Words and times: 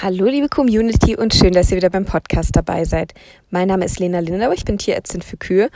Hallo 0.00 0.26
liebe 0.26 0.48
Community 0.48 1.16
und 1.16 1.34
schön, 1.34 1.52
dass 1.54 1.72
ihr 1.72 1.76
wieder 1.76 1.90
beim 1.90 2.04
Podcast 2.04 2.54
dabei 2.54 2.84
seid. 2.84 3.14
Mein 3.50 3.66
Name 3.66 3.84
ist 3.84 3.98
Lena 3.98 4.20
Lindauer, 4.20 4.52
ich 4.52 4.64
bin 4.64 4.78
Tierärztin 4.78 5.22
für 5.22 5.36
Kühe 5.36 5.70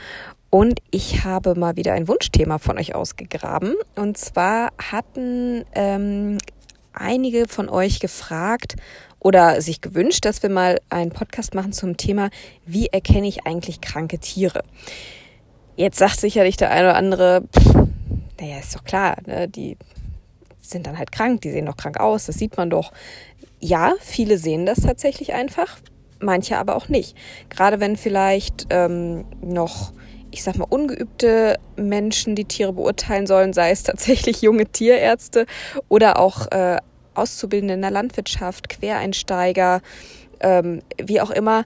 und 0.49 0.79
ich 0.91 1.25
habe 1.25 1.55
mal 1.55 1.75
wieder 1.75 1.91
ein 1.91 2.07
Wunschthema 2.07 2.57
von 2.57 2.77
euch 2.77 2.95
ausgegraben. 2.95 3.75
Und 3.95 4.17
zwar 4.17 4.71
hatten 4.77 5.65
ähm, 5.75 6.37
einige 6.93 7.49
von 7.49 7.67
euch 7.67 7.99
gefragt 7.99 8.77
oder 9.19 9.61
sich 9.61 9.81
gewünscht, 9.81 10.23
dass 10.23 10.41
wir 10.41 10.49
mal 10.49 10.79
einen 10.89 11.11
Podcast 11.11 11.53
machen 11.53 11.73
zum 11.73 11.97
Thema, 11.97 12.29
wie 12.65 12.87
erkenne 12.87 13.27
ich 13.27 13.45
eigentlich 13.45 13.81
kranke 13.81 14.19
Tiere? 14.19 14.63
Jetzt 15.75 15.99
sagt 15.99 16.21
sicherlich 16.21 16.55
der 16.55 16.71
eine 16.71 16.91
oder 16.91 16.95
andere, 16.95 17.43
naja, 18.39 18.57
ist 18.57 18.73
doch 18.73 18.85
klar, 18.85 19.17
ne? 19.25 19.49
die 19.49 19.75
sind 20.61 20.87
dann 20.87 20.97
halt 20.97 21.11
krank, 21.11 21.41
die 21.41 21.51
sehen 21.51 21.65
doch 21.65 21.75
krank 21.75 21.99
aus, 21.99 22.25
das 22.27 22.37
sieht 22.37 22.55
man 22.55 22.69
doch 22.69 22.93
ja, 23.63 23.93
viele 24.01 24.37
sehen 24.37 24.65
das 24.65 24.81
tatsächlich 24.81 25.33
einfach, 25.33 25.79
manche 26.19 26.57
aber 26.57 26.75
auch 26.75 26.89
nicht. 26.89 27.15
Gerade 27.49 27.79
wenn 27.79 27.95
vielleicht 27.95 28.67
ähm, 28.69 29.23
noch, 29.41 29.93
ich 30.31 30.43
sag 30.43 30.57
mal, 30.57 30.67
ungeübte 30.69 31.57
Menschen 31.77 32.35
die 32.35 32.43
Tiere 32.43 32.73
beurteilen 32.73 33.25
sollen, 33.25 33.53
sei 33.53 33.71
es 33.71 33.83
tatsächlich 33.83 34.41
junge 34.41 34.65
Tierärzte 34.65 35.45
oder 35.87 36.19
auch 36.19 36.51
äh, 36.51 36.77
Auszubildende 37.13 37.75
in 37.75 37.81
der 37.81 37.91
Landwirtschaft, 37.91 38.67
Quereinsteiger, 38.67 39.81
ähm, 40.41 40.81
wie 41.01 41.21
auch 41.21 41.31
immer. 41.31 41.63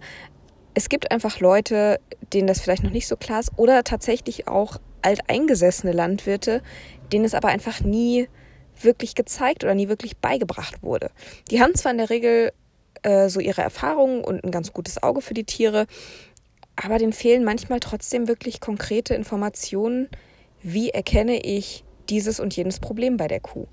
Es 0.75 0.89
gibt 0.89 1.11
einfach 1.11 1.39
Leute, 1.39 1.99
denen 2.31 2.45
das 2.45 2.61
vielleicht 2.61 2.83
noch 2.83 2.91
nicht 2.91 3.07
so 3.07 3.15
klar 3.15 3.39
ist 3.39 3.53
oder 3.55 3.83
tatsächlich 3.83 4.47
auch 4.47 4.77
alteingesessene 5.01 5.93
Landwirte, 5.93 6.61
denen 7.11 7.25
es 7.25 7.33
aber 7.33 7.47
einfach 7.47 7.81
nie 7.81 8.27
wirklich 8.81 9.15
gezeigt 9.15 9.63
oder 9.63 9.75
nie 9.75 9.89
wirklich 9.89 10.17
beigebracht 10.17 10.83
wurde. 10.83 11.11
Die 11.51 11.61
haben 11.61 11.75
zwar 11.75 11.91
in 11.91 11.97
der 11.97 12.09
Regel 12.09 12.51
äh, 13.03 13.29
so 13.29 13.39
ihre 13.39 13.61
Erfahrungen 13.61 14.23
und 14.23 14.43
ein 14.43 14.51
ganz 14.51 14.73
gutes 14.73 15.01
Auge 15.01 15.21
für 15.21 15.33
die 15.33 15.43
Tiere, 15.43 15.87
aber 16.75 16.97
denen 16.97 17.13
fehlen 17.13 17.43
manchmal 17.43 17.79
trotzdem 17.79 18.27
wirklich 18.27 18.59
konkrete 18.59 19.15
Informationen, 19.15 20.09
wie 20.61 20.89
erkenne 20.89 21.37
ich 21.37 21.83
dieses 22.09 22.39
und 22.39 22.55
jenes 22.55 22.79
Problem 22.79 23.17
bei 23.17 23.27
der 23.27 23.39
Kuh. 23.39 23.67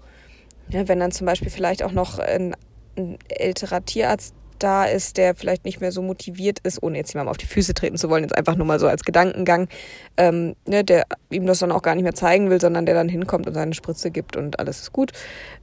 Ja, 0.70 0.88
wenn 0.88 1.00
dann 1.00 1.12
zum 1.12 1.26
Beispiel 1.26 1.50
vielleicht 1.50 1.82
auch 1.82 1.92
noch 1.92 2.18
ein, 2.18 2.56
ein 2.96 3.18
älterer 3.28 3.84
Tierarzt 3.84 4.34
da 4.58 4.84
ist, 4.84 5.16
der 5.16 5.34
vielleicht 5.34 5.64
nicht 5.64 5.80
mehr 5.80 5.92
so 5.92 6.02
motiviert 6.02 6.58
ist, 6.60 6.82
ohne 6.82 6.98
jetzt 6.98 7.12
jemandem 7.12 7.30
auf 7.30 7.36
die 7.36 7.46
Füße 7.46 7.74
treten 7.74 7.96
zu 7.96 8.10
wollen, 8.10 8.24
jetzt 8.24 8.36
einfach 8.36 8.56
nur 8.56 8.66
mal 8.66 8.80
so 8.80 8.88
als 8.88 9.04
Gedankengang, 9.04 9.68
ähm, 10.16 10.54
ne, 10.66 10.84
der 10.84 11.04
ihm 11.30 11.46
das 11.46 11.58
dann 11.58 11.72
auch 11.72 11.82
gar 11.82 11.94
nicht 11.94 12.04
mehr 12.04 12.14
zeigen 12.14 12.50
will, 12.50 12.60
sondern 12.60 12.86
der 12.86 12.94
dann 12.94 13.08
hinkommt 13.08 13.46
und 13.46 13.54
seine 13.54 13.74
Spritze 13.74 14.10
gibt 14.10 14.36
und 14.36 14.58
alles 14.58 14.80
ist 14.80 14.92
gut. 14.92 15.12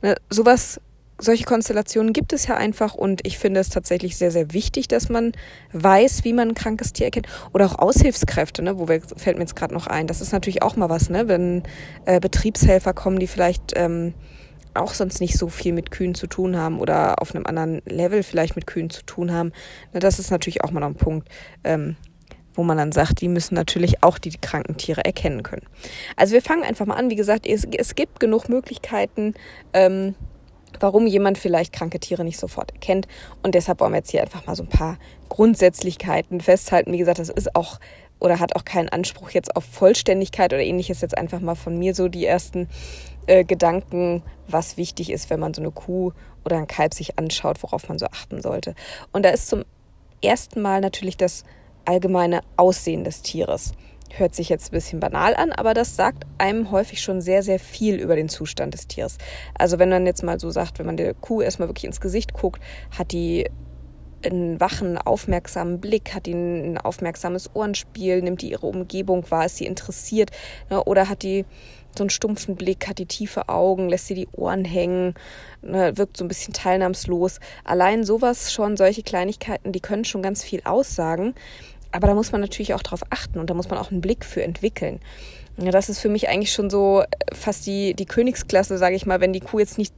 Ne, 0.02 0.16
sowas, 0.30 0.80
solche 1.22 1.44
Konstellationen 1.46 2.14
gibt 2.14 2.34
es 2.34 2.48
ja 2.48 2.58
einfach 2.58 2.96
und 2.96 3.26
ich 3.26 3.38
finde 3.38 3.60
es 3.60 3.70
tatsächlich 3.70 4.18
sehr, 4.18 4.32
sehr 4.32 4.54
wichtig, 4.54 4.88
dass 4.88 5.10
man 5.10 5.34
weiß, 5.72 6.24
wie 6.24 6.34
man 6.34 6.50
ein 6.50 6.56
krankes 6.56 6.94
Tier 6.94 7.06
erkennt. 7.06 7.28
Oder 7.54 7.68
auch 7.68 7.80
Aushilfskräfte, 7.80 8.64
ne, 8.64 8.80
wo 8.80 8.88
wir, 8.88 9.02
fällt 9.18 9.38
mir 9.38 9.44
jetzt 9.44 9.56
gerade 9.56 9.74
noch 9.74 9.88
ein. 9.88 10.08
Das 10.08 10.22
ist 10.22 10.34
natürlich 10.34 10.64
auch 10.64 10.76
mal 10.76 10.90
was, 10.90 11.10
ne, 11.10 11.28
wenn 11.28 11.64
äh, 12.06 12.20
Betriebshelfer 12.20 12.94
kommen, 12.94 13.20
die 13.20 13.28
vielleicht 13.28 13.74
ähm, 13.76 14.14
auch 14.74 14.94
sonst 14.94 15.20
nicht 15.20 15.38
so 15.38 15.50
viel 15.50 15.74
mit 15.74 15.92
Kühen 15.92 16.16
zu 16.16 16.28
tun 16.28 16.58
haben 16.58 16.80
oder 16.80 17.22
auf 17.22 17.36
einem 17.36 17.46
anderen 17.46 17.82
Level 17.86 18.24
vielleicht 18.24 18.56
mit 18.56 18.68
Kühen 18.68 18.90
zu 18.90 19.04
tun 19.04 19.32
haben. 19.32 19.52
Das 19.94 20.20
ist 20.20 20.32
natürlich 20.32 20.64
auch 20.64 20.72
mal 20.72 20.84
ein 20.84 20.96
Punkt, 20.96 21.30
ähm, 21.64 21.96
wo 22.54 22.64
man 22.64 22.78
dann 22.78 22.92
sagt, 22.92 23.22
die 23.22 23.28
müssen 23.28 23.56
natürlich 23.56 24.04
auch 24.04 24.18
die 24.18 24.32
kranken 24.32 24.78
Tiere 24.78 25.04
erkennen 25.06 25.44
können. 25.44 25.66
Also 26.16 26.34
wir 26.34 26.42
fangen 26.42 26.64
einfach 26.64 26.86
mal 26.86 26.96
an. 26.96 27.10
Wie 27.10 27.16
gesagt, 27.16 27.48
es, 27.48 27.66
es 27.78 27.96
gibt 27.96 28.20
genug 28.20 28.50
Möglichkeiten, 28.50 29.34
ähm, 29.74 30.16
warum 30.80 31.08
jemand 31.08 31.38
vielleicht 31.38 31.74
kranke 31.74 32.00
Tiere 32.00 32.24
nicht 32.24 32.40
sofort 32.40 32.72
erkennt. 32.72 33.08
Und 33.44 33.56
deshalb 33.56 33.80
wollen 33.80 33.94
wir 33.94 33.98
jetzt 33.98 34.12
hier 34.12 34.22
einfach 34.22 34.46
mal 34.46 34.56
so 34.56 34.64
ein 34.64 34.70
paar 34.70 34.98
Grundsätzlichkeiten 35.30 36.42
festhalten. 36.42 36.92
Wie 36.92 36.98
gesagt, 36.98 37.20
das 37.20 37.30
ist 37.30 37.56
auch 37.56 37.80
oder 38.20 38.40
hat 38.40 38.56
auch 38.56 38.64
keinen 38.64 38.88
Anspruch 38.88 39.32
jetzt 39.32 39.56
auf 39.56 39.66
Vollständigkeit 39.66 40.54
oder 40.54 40.62
ähnliches. 40.62 41.02
Jetzt 41.02 41.18
einfach 41.18 41.40
mal 41.40 41.56
von 41.56 41.78
mir 41.78 41.96
so 41.96 42.08
die 42.08 42.26
ersten 42.26 42.70
äh, 43.28 43.44
Gedanken, 43.44 44.24
was 44.48 44.78
wichtig 44.78 45.12
ist, 45.12 45.30
wenn 45.30 45.40
man 45.40 45.54
so 45.54 45.62
eine 45.62 45.72
Kuh 45.72 46.12
oder 46.44 46.58
ein 46.58 46.68
Kalb 46.68 46.94
sich 46.94 47.18
anschaut, 47.18 47.62
worauf 47.64 47.88
man 47.88 48.00
so 48.00 48.08
achten 48.08 48.42
sollte. 48.42 48.76
Und 49.12 49.24
da 49.24 49.30
ist 49.30 49.48
zum 49.48 49.64
ersten 50.24 50.62
Mal 50.62 50.82
natürlich 50.82 51.18
das 51.18 51.44
allgemeine 51.86 52.42
Aussehen 52.58 53.04
des 53.04 53.22
Tieres. 53.22 53.74
Hört 54.14 54.36
sich 54.36 54.50
jetzt 54.50 54.70
ein 54.70 54.76
bisschen 54.76 55.00
banal 55.00 55.36
an, 55.36 55.52
aber 55.54 55.74
das 55.74 55.96
sagt 55.96 56.26
einem 56.38 56.72
häufig 56.72 57.02
schon 57.02 57.22
sehr, 57.22 57.44
sehr 57.44 57.60
viel 57.60 57.96
über 57.96 58.16
den 58.16 58.28
Zustand 58.28 58.74
des 58.74 58.88
Tieres. 58.88 59.18
Also 59.58 59.80
wenn 59.80 59.90
man 59.90 60.06
jetzt 60.06 60.24
mal 60.24 60.40
so 60.40 60.50
sagt, 60.50 60.80
wenn 60.80 60.86
man 60.86 60.98
der 60.98 61.14
Kuh 61.14 61.42
erstmal 61.42 61.70
wirklich 61.70 61.86
ins 61.86 62.02
Gesicht 62.02 62.34
guckt, 62.34 62.62
hat 62.98 63.14
die 63.14 63.50
einen 64.24 64.60
wachen, 64.60 64.98
aufmerksamen 64.98 65.80
Blick, 65.80 66.14
hat 66.14 66.26
die 66.26 66.34
ein 66.34 66.78
aufmerksames 66.78 67.50
Ohrenspiel, 67.56 68.22
nimmt 68.22 68.42
die 68.42 68.52
ihre 68.52 68.68
Umgebung 68.68 69.30
wahr, 69.32 69.46
ist 69.46 69.58
sie 69.58 69.66
interessiert 69.66 70.32
ne, 70.70 70.84
oder 70.84 71.10
hat 71.10 71.24
die 71.24 71.46
so 71.98 72.04
einen 72.04 72.10
stumpfen 72.10 72.56
Blick, 72.56 72.88
hat 72.88 73.00
die 73.00 73.06
tiefe 73.06 73.50
Augen, 73.50 73.90
lässt 73.90 74.08
sie 74.08 74.16
die 74.16 74.28
Ohren 74.32 74.66
hängen, 74.66 75.16
ne, 75.62 75.98
wirkt 75.98 76.18
so 76.18 76.26
ein 76.26 76.28
bisschen 76.28 76.54
teilnahmslos. 76.54 77.40
Allein 77.64 78.04
sowas 78.04 78.54
schon, 78.54 78.78
solche 78.78 79.04
Kleinigkeiten, 79.04 79.72
die 79.72 79.80
können 79.80 80.06
schon 80.06 80.22
ganz 80.22 80.44
viel 80.44 80.62
aussagen. 80.64 81.36
Aber 81.92 82.08
da 82.08 82.14
muss 82.14 82.32
man 82.32 82.42
natürlich 82.42 82.74
auch 82.74 82.84
drauf 82.84 83.02
achten 83.10 83.40
und 83.40 83.50
da 83.50 83.54
muss 83.54 83.70
man 83.70 83.78
auch 83.78 83.92
einen 83.92 84.02
Blick 84.02 84.24
für 84.24 84.44
entwickeln. 84.44 85.02
Ja, 85.58 85.72
das 85.72 85.90
ist 85.90 86.00
für 86.00 86.10
mich 86.10 86.30
eigentlich 86.30 86.54
schon 86.54 86.70
so 86.70 87.04
fast 87.34 87.66
die, 87.68 87.94
die 87.94 88.06
Königsklasse, 88.06 88.78
sage 88.78 88.96
ich 88.96 89.06
mal, 89.06 89.20
wenn 89.20 89.34
die 89.34 89.42
Kuh 89.42 89.60
jetzt 89.60 89.78
nicht 89.78 89.94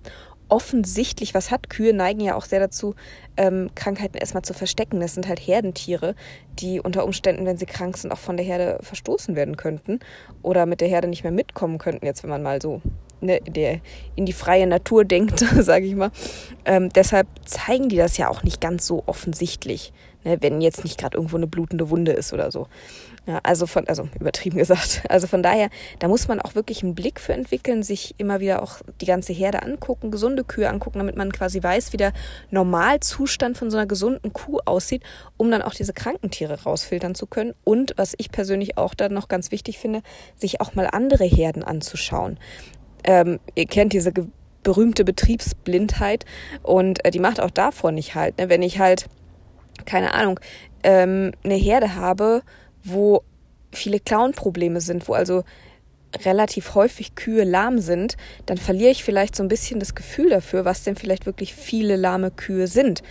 offensichtlich 0.53 1.33
was 1.33 1.49
hat. 1.49 1.71
Kühe 1.71 1.93
neigen 1.93 2.19
ja 2.19 2.35
auch 2.35 2.45
sehr 2.45 2.59
dazu, 2.59 2.93
ähm, 3.37 3.71
Krankheiten 3.73 4.17
erstmal 4.17 4.43
zu 4.43 4.53
verstecken. 4.53 4.99
Das 4.99 5.15
sind 5.15 5.27
halt 5.27 5.39
Herdentiere, 5.39 6.13
die 6.59 6.79
unter 6.79 7.05
Umständen, 7.05 7.47
wenn 7.47 7.57
sie 7.57 7.65
krank 7.65 7.97
sind, 7.97 8.11
auch 8.11 8.19
von 8.19 8.37
der 8.37 8.45
Herde 8.45 8.77
verstoßen 8.83 9.35
werden 9.35 9.57
könnten 9.57 9.99
oder 10.43 10.67
mit 10.67 10.79
der 10.79 10.89
Herde 10.89 11.07
nicht 11.07 11.23
mehr 11.23 11.31
mitkommen 11.31 11.79
könnten, 11.79 12.05
jetzt 12.05 12.21
wenn 12.21 12.29
man 12.29 12.43
mal 12.43 12.61
so 12.61 12.83
ne, 13.23 13.39
der, 13.41 13.79
in 14.15 14.25
die 14.25 14.33
freie 14.33 14.67
Natur 14.67 15.05
denkt, 15.13 15.39
sage 15.59 15.85
ich 15.85 15.95
mal. 15.95 16.11
Ähm, 16.65 16.89
deshalb 16.89 17.27
zeigen 17.45 17.89
die 17.89 17.97
das 17.97 18.17
ja 18.17 18.29
auch 18.29 18.43
nicht 18.43 18.61
ganz 18.61 18.85
so 18.85 19.03
offensichtlich, 19.05 19.93
ne, 20.23 20.37
wenn 20.41 20.61
jetzt 20.61 20.83
nicht 20.83 20.99
gerade 20.99 21.17
irgendwo 21.17 21.37
eine 21.37 21.47
blutende 21.47 21.89
Wunde 21.89 22.11
ist 22.11 22.33
oder 22.33 22.51
so. 22.51 22.67
Ja, 23.25 23.39
also 23.43 23.67
von, 23.67 23.87
also 23.87 24.09
übertrieben 24.19 24.57
gesagt. 24.63 25.03
Also 25.07 25.27
von 25.27 25.41
daher, 25.43 25.69
da 25.99 26.07
muss 26.07 26.27
man 26.27 26.41
auch 26.41 26.55
wirklich 26.55 26.83
einen 26.83 26.93
Blick 26.93 27.19
für 27.19 27.33
entwickeln, 27.33 27.81
sich 27.81 28.15
immer 28.17 28.41
wieder 28.41 28.61
auch 28.61 28.81
die 28.99 29.05
ganze 29.05 29.31
Herde 29.31 29.63
angucken, 29.63 30.11
gesunde 30.11 30.43
Kühe 30.43 30.69
angucken, 30.69 30.99
damit 30.99 31.15
man 31.15 31.31
quasi 31.31 31.63
weiß, 31.63 31.93
wie 31.93 31.97
der 31.97 32.11
Normalzustand 32.51 33.57
von 33.57 33.71
so 33.71 33.77
einer 33.77 33.87
gesunden 33.87 34.33
Kuh 34.33 34.59
aussieht, 34.65 35.03
um 35.37 35.49
dann 35.51 35.61
auch 35.61 35.73
diese 35.73 35.93
Krankentiere 35.93 36.63
rausfiltern 36.63 37.15
zu 37.15 37.25
können. 37.25 37.53
Und 37.63 37.93
was 37.95 38.13
ich 38.17 38.29
persönlich 38.29 38.77
auch 38.77 38.93
dann 38.93 39.13
noch 39.13 39.29
ganz 39.29 39.51
wichtig 39.51 39.79
finde, 39.79 40.01
sich 40.35 40.59
auch 40.59 40.75
mal 40.75 40.87
andere 40.91 41.23
Herden 41.23 41.63
anzuschauen. 41.63 42.37
Ähm, 43.03 43.39
ihr 43.55 43.65
kennt 43.65 43.93
diese 43.93 44.11
berühmte 44.63 45.03
Betriebsblindheit 45.03 46.25
und 46.61 47.03
äh, 47.05 47.11
die 47.11 47.19
macht 47.19 47.39
auch 47.39 47.51
davor 47.51 47.91
nicht 47.91 48.15
halt. 48.15 48.37
Ne? 48.37 48.49
Wenn 48.49 48.61
ich 48.61 48.79
halt, 48.79 49.07
keine 49.85 50.13
Ahnung, 50.13 50.39
ähm, 50.83 51.31
eine 51.43 51.55
Herde 51.55 51.95
habe, 51.95 52.41
wo 52.83 53.23
viele 53.71 53.99
Clown-Probleme 53.99 54.81
sind, 54.81 55.07
wo 55.07 55.13
also 55.13 55.43
relativ 56.25 56.75
häufig 56.75 57.15
Kühe 57.15 57.43
lahm 57.43 57.79
sind, 57.79 58.17
dann 58.45 58.57
verliere 58.57 58.91
ich 58.91 59.03
vielleicht 59.03 59.35
so 59.35 59.43
ein 59.43 59.47
bisschen 59.49 59.79
das 59.79 59.95
Gefühl 59.95 60.29
dafür, 60.29 60.63
was 60.63 60.83
denn 60.83 60.95
vielleicht 60.95 61.25
wirklich 61.25 61.55
viele 61.55 61.95
lahme 61.95 62.29
Kühe 62.31 62.67
sind 62.67 63.01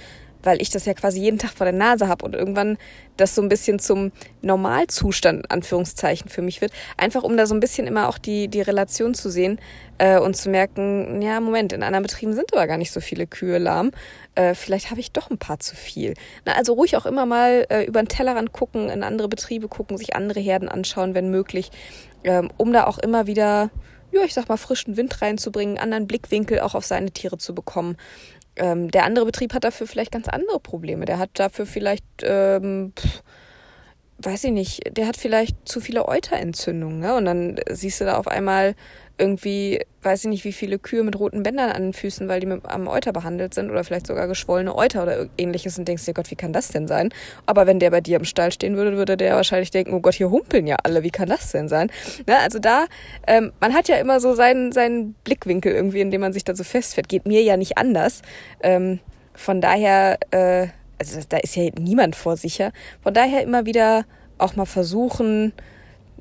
weil 0.43 0.61
ich 0.61 0.71
das 0.71 0.87
ja 0.87 0.95
quasi 0.95 1.21
jeden 1.21 1.39
Tag 1.39 1.53
vor 1.53 1.65
der 1.65 1.75
Nase 1.75 2.09
habe 2.09 2.25
und 2.25 2.35
irgendwann 2.35 2.79
das 3.17 3.35
so 3.35 3.43
ein 3.43 3.49
bisschen 3.49 3.79
zum 3.79 4.13
Normalzustand, 4.41 5.51
Anführungszeichen, 5.51 6.29
für 6.29 6.43
mich 6.43 6.61
wird. 6.61 6.73
Einfach 6.97 7.23
um 7.23 7.37
da 7.37 7.47
so 7.47 7.55
ein 7.55 7.61
bisschen 7.61 7.87
immer 7.87 8.09
auch 8.09 8.19
die, 8.19 8.49
die 8.49 8.61
Relation 8.61 9.15
zu 9.15 9.31
sehen 9.31 9.61
äh, 9.99 10.19
und 10.19 10.37
zu 10.37 10.51
merken, 10.51 11.23
ja, 11.23 11.41
Moment, 11.41 11.73
in 11.73 11.83
anderen 11.83 12.03
Betrieben 12.03 12.35
sind 12.35 12.53
aber 12.53 12.67
gar 12.67 12.79
nicht 12.79 12.93
so 12.93 13.01
viele 13.01 13.27
Kühe 13.27 13.59
lahm. 13.59 13.91
Äh, 14.35 14.55
vielleicht 14.55 14.91
habe 14.91 15.01
ich 15.01 15.13
doch 15.13 15.31
ein 15.31 15.39
paar 15.39 15.59
zu 15.61 15.77
viel. 15.77 16.15
Na, 16.45 16.55
also 16.55 16.73
ruhig 16.73 16.97
auch 16.97 17.07
immer 17.07 17.27
mal 17.27 17.67
äh, 17.69 17.85
über 17.85 18.03
den 18.03 18.09
Tellerrand 18.09 18.53
gucken, 18.53 18.89
in 18.89 19.03
andere 19.03 19.29
Betriebe 19.29 19.69
gucken, 19.69 19.99
sich 19.99 20.17
andere 20.17 20.41
Herden 20.41 20.69
anschauen, 20.69 21.15
wenn 21.15 21.31
möglich, 21.31 21.71
ähm, 22.25 22.51
um 22.57 22.73
da 22.73 22.87
auch 22.87 22.99
immer 22.99 23.27
wieder 23.27 23.71
ja, 24.15 24.21
ich 24.25 24.35
sag 24.35 24.47
mal, 24.51 24.59
frischen 24.59 24.99
Wind 24.99 25.23
reinzubringen, 25.23 25.79
anderen 25.79 26.07
Blickwinkel 26.07 26.61
auch 26.61 26.75
auf 26.75 26.85
seine 26.85 27.13
Tiere 27.13 27.39
zu 27.39 27.55
bekommen 27.55 27.97
ähm, 28.57 28.91
der 28.91 29.05
andere 29.05 29.25
Betrieb 29.25 29.55
hat 29.55 29.65
dafür 29.65 29.87
vielleicht 29.87 30.13
ganz 30.13 30.29
andere 30.29 30.61
Probleme. 30.61 31.05
Der 31.05 31.19
hat 31.19 31.31
dafür 31.35 31.67
vielleicht, 31.67 32.05
ähm, 32.23 32.93
pff, 32.99 33.23
weiß 34.19 34.45
ich 34.45 34.53
nicht, 34.53 34.97
der 34.97 35.07
hat 35.07 35.17
vielleicht 35.17 35.69
zu 35.69 35.81
viele 35.81 36.07
Euterentzündungen. 36.07 37.01
Ne? 37.01 37.15
Und 37.15 37.25
dann 37.25 37.61
siehst 37.71 38.01
du 38.01 38.05
da 38.05 38.17
auf 38.17 38.29
einmal 38.29 38.75
irgendwie, 39.19 39.81
weiß 40.03 40.25
ich 40.25 40.31
nicht, 40.31 40.45
wie 40.45 40.53
viele 40.53 40.79
Kühe 40.79 41.03
mit 41.05 41.19
roten 41.19 41.43
Bändern 41.43 41.71
an 41.71 41.83
den 41.83 41.93
Füßen, 41.93 42.29
weil 42.29 42.41
die 42.41 42.47
mit, 42.47 42.67
am 42.67 42.89
Euter 42.89 43.13
behandelt 43.13 43.55
sind 43.55 43.71
oder 43.71 43.85
vielleicht 43.85 44.07
sogar 44.07 44.27
geschwollene 44.27 44.75
Euter 44.75 45.03
oder 45.03 45.27
ähnliches 45.39 45.79
und 45.79 45.87
denkst 45.87 46.05
dir, 46.05 46.15
Gott, 46.15 46.31
wie 46.31 46.37
kann 46.37 46.53
das 46.53 46.69
denn 46.69 46.89
sein? 46.89 47.11
Aber 47.47 47.67
wenn 47.67 47.79
der 47.79 47.91
bei 47.91 48.01
dir 48.01 48.17
im 48.17 48.25
Stall 48.25 48.53
stehen 48.53 48.77
würde, 48.77 48.97
würde 48.97 49.17
der 49.17 49.37
wahrscheinlich 49.37 49.71
denken, 49.71 49.93
oh 49.93 50.01
Gott, 50.01 50.15
hier 50.15 50.31
humpeln 50.31 50.67
ja 50.67 50.77
alle, 50.83 51.03
wie 51.03 51.11
kann 51.11 51.29
das 51.29 51.53
denn 51.53 51.69
sein? 51.69 51.91
Ne? 52.27 52.39
Also 52.39 52.59
da, 52.59 52.87
ähm, 53.27 53.53
man 53.61 53.75
hat 53.75 53.89
ja 53.89 53.97
immer 53.97 54.21
so 54.21 54.35
seinen, 54.35 54.73
seinen 54.73 55.15
Blickwinkel 55.25 55.73
irgendwie, 55.73 56.01
in 56.01 56.11
dem 56.11 56.21
man 56.21 56.33
sich 56.33 56.45
da 56.45 56.55
so 56.55 56.65
festfährt. 56.65 57.09
Geht 57.09 57.27
mir 57.27 57.43
ja 57.43 57.57
nicht 57.57 57.79
anders. 57.79 58.23
Ähm, 58.63 58.99
von 59.35 59.61
daher, 59.61 60.19
äh, 60.31 60.69
also 60.99 61.21
da 61.29 61.39
ist 61.39 61.57
ja 61.57 61.71
niemand 61.79 62.17
vor 62.17 62.37
sicher. 62.37 62.73
Von 63.03 63.15
daher 63.15 63.43
immer 63.43 63.67
wieder 63.67 64.05
auch 64.39 64.57
mal 64.57 64.67
versuchen, 64.67 65.53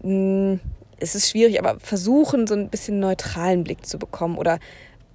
mh, 0.01 0.09
hm, 0.09 0.59
es 1.01 1.15
ist 1.15 1.29
schwierig, 1.29 1.59
aber 1.59 1.79
versuchen, 1.79 2.47
so 2.47 2.53
ein 2.53 2.69
bisschen 2.69 2.99
neutralen 2.99 3.63
Blick 3.63 3.85
zu 3.85 3.97
bekommen 3.97 4.37
oder 4.37 4.59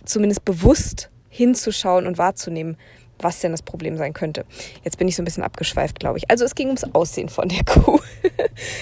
zumindest 0.05 0.45
bewusst 0.45 1.11
hinzuschauen 1.29 2.07
und 2.07 2.19
wahrzunehmen, 2.19 2.77
was 3.19 3.41
denn 3.41 3.53
das 3.53 3.63
Problem 3.63 3.97
sein 3.97 4.13
könnte. 4.13 4.45
Jetzt 4.85 4.99
bin 4.99 5.09
ich 5.09 5.17
so 5.17 5.23
ein 5.23 5.25
bisschen 5.25 5.43
abgeschweift, 5.43 5.99
glaube 5.99 6.19
ich. 6.19 6.31
Also 6.31 6.45
es 6.45 6.55
ging 6.55 6.69
ums 6.69 6.85
Aussehen 6.93 7.29
von 7.29 7.49
der 7.49 7.65
Kuh. 7.67 8.01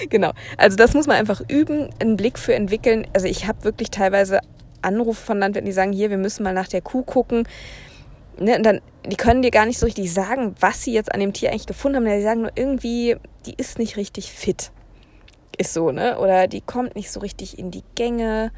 genau. 0.09 0.31
Also 0.57 0.75
das 0.75 0.93
muss 0.93 1.07
man 1.07 1.15
einfach 1.17 1.41
üben, 1.47 1.89
einen 1.99 2.17
Blick 2.17 2.37
für 2.37 2.53
entwickeln. 2.53 3.07
Also 3.13 3.27
ich 3.27 3.47
habe 3.47 3.63
wirklich 3.63 3.91
teilweise 3.91 4.39
Anrufe 4.81 5.23
von 5.23 5.39
Landwirten, 5.39 5.65
die 5.65 5.71
sagen, 5.71 5.93
hier, 5.93 6.09
wir 6.09 6.17
müssen 6.17 6.43
mal 6.43 6.53
nach 6.53 6.67
der 6.67 6.81
Kuh 6.81 7.03
gucken. 7.03 7.47
Ne, 8.37 8.57
und 8.57 8.63
dann, 8.63 8.81
die 9.05 9.15
können 9.15 9.41
dir 9.41 9.51
gar 9.51 9.65
nicht 9.65 9.79
so 9.79 9.85
richtig 9.85 10.13
sagen, 10.13 10.55
was 10.59 10.83
sie 10.83 10.93
jetzt 10.93 11.13
an 11.13 11.21
dem 11.21 11.31
Tier 11.31 11.51
eigentlich 11.51 11.67
gefunden 11.67 11.97
haben. 11.97 12.05
Die 12.05 12.21
sagen 12.21 12.41
nur 12.41 12.51
irgendwie, 12.55 13.15
die 13.45 13.55
ist 13.55 13.79
nicht 13.79 13.95
richtig 13.95 14.31
fit. 14.31 14.71
Ist 15.57 15.73
so, 15.73 15.91
ne? 15.91 16.19
Oder 16.19 16.47
die 16.47 16.61
kommt 16.61 16.95
nicht 16.95 17.11
so 17.11 17.19
richtig 17.19 17.57
in 17.57 17.71
die 17.71 17.83
Gänge. 17.95 18.51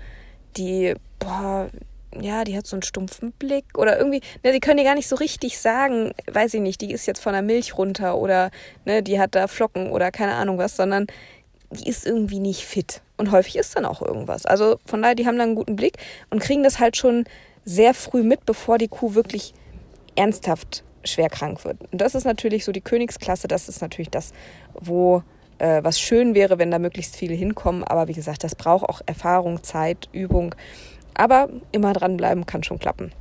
Die, 0.55 0.95
boah, 1.19 1.69
ja, 2.21 2.43
die 2.43 2.57
hat 2.57 2.65
so 2.65 2.75
einen 2.75 2.83
stumpfen 2.83 3.31
Blick 3.33 3.65
oder 3.77 3.97
irgendwie, 3.97 4.21
ne, 4.43 4.51
die 4.51 4.59
können 4.59 4.77
dir 4.77 4.83
gar 4.83 4.95
nicht 4.95 5.07
so 5.07 5.15
richtig 5.15 5.59
sagen, 5.59 6.13
weiß 6.31 6.53
ich 6.55 6.61
nicht, 6.61 6.81
die 6.81 6.91
ist 6.91 7.05
jetzt 7.05 7.21
von 7.21 7.33
der 7.33 7.41
Milch 7.41 7.77
runter 7.77 8.17
oder 8.17 8.49
ne, 8.85 9.03
die 9.03 9.19
hat 9.19 9.35
da 9.35 9.47
Flocken 9.47 9.91
oder 9.91 10.11
keine 10.11 10.33
Ahnung 10.33 10.57
was, 10.57 10.75
sondern 10.75 11.07
die 11.71 11.87
ist 11.87 12.05
irgendwie 12.05 12.39
nicht 12.39 12.65
fit. 12.65 13.01
Und 13.17 13.31
häufig 13.31 13.57
ist 13.57 13.75
dann 13.75 13.85
auch 13.85 14.01
irgendwas. 14.01 14.45
Also 14.45 14.79
von 14.85 15.01
daher, 15.01 15.15
die 15.15 15.25
haben 15.25 15.37
dann 15.37 15.49
einen 15.49 15.55
guten 15.55 15.75
Blick 15.75 15.97
und 16.29 16.39
kriegen 16.39 16.63
das 16.63 16.79
halt 16.79 16.95
schon 16.97 17.25
sehr 17.65 17.93
früh 17.93 18.23
mit, 18.23 18.45
bevor 18.45 18.77
die 18.77 18.87
Kuh 18.87 19.13
wirklich 19.15 19.53
ernsthaft 20.15 20.83
schwer 21.03 21.29
krank 21.29 21.65
wird. 21.65 21.77
Und 21.91 21.99
das 21.99 22.15
ist 22.15 22.25
natürlich 22.25 22.63
so 22.63 22.71
die 22.71 22.81
Königsklasse, 22.81 23.47
das 23.47 23.69
ist 23.69 23.81
natürlich 23.81 24.09
das, 24.09 24.31
wo 24.73 25.23
äh, 25.59 25.83
was 25.83 25.99
schön 25.99 26.35
wäre, 26.35 26.59
wenn 26.59 26.71
da 26.71 26.79
möglichst 26.79 27.15
viele 27.15 27.35
hinkommen. 27.35 27.83
Aber 27.83 28.07
wie 28.07 28.13
gesagt, 28.13 28.43
das 28.43 28.55
braucht 28.55 28.87
auch 28.87 29.01
Erfahrung, 29.05 29.63
Zeit, 29.63 30.09
Übung. 30.11 30.55
Aber 31.13 31.49
immer 31.71 31.93
dranbleiben 31.93 32.45
kann 32.45 32.63
schon 32.63 32.79
klappen. 32.79 33.11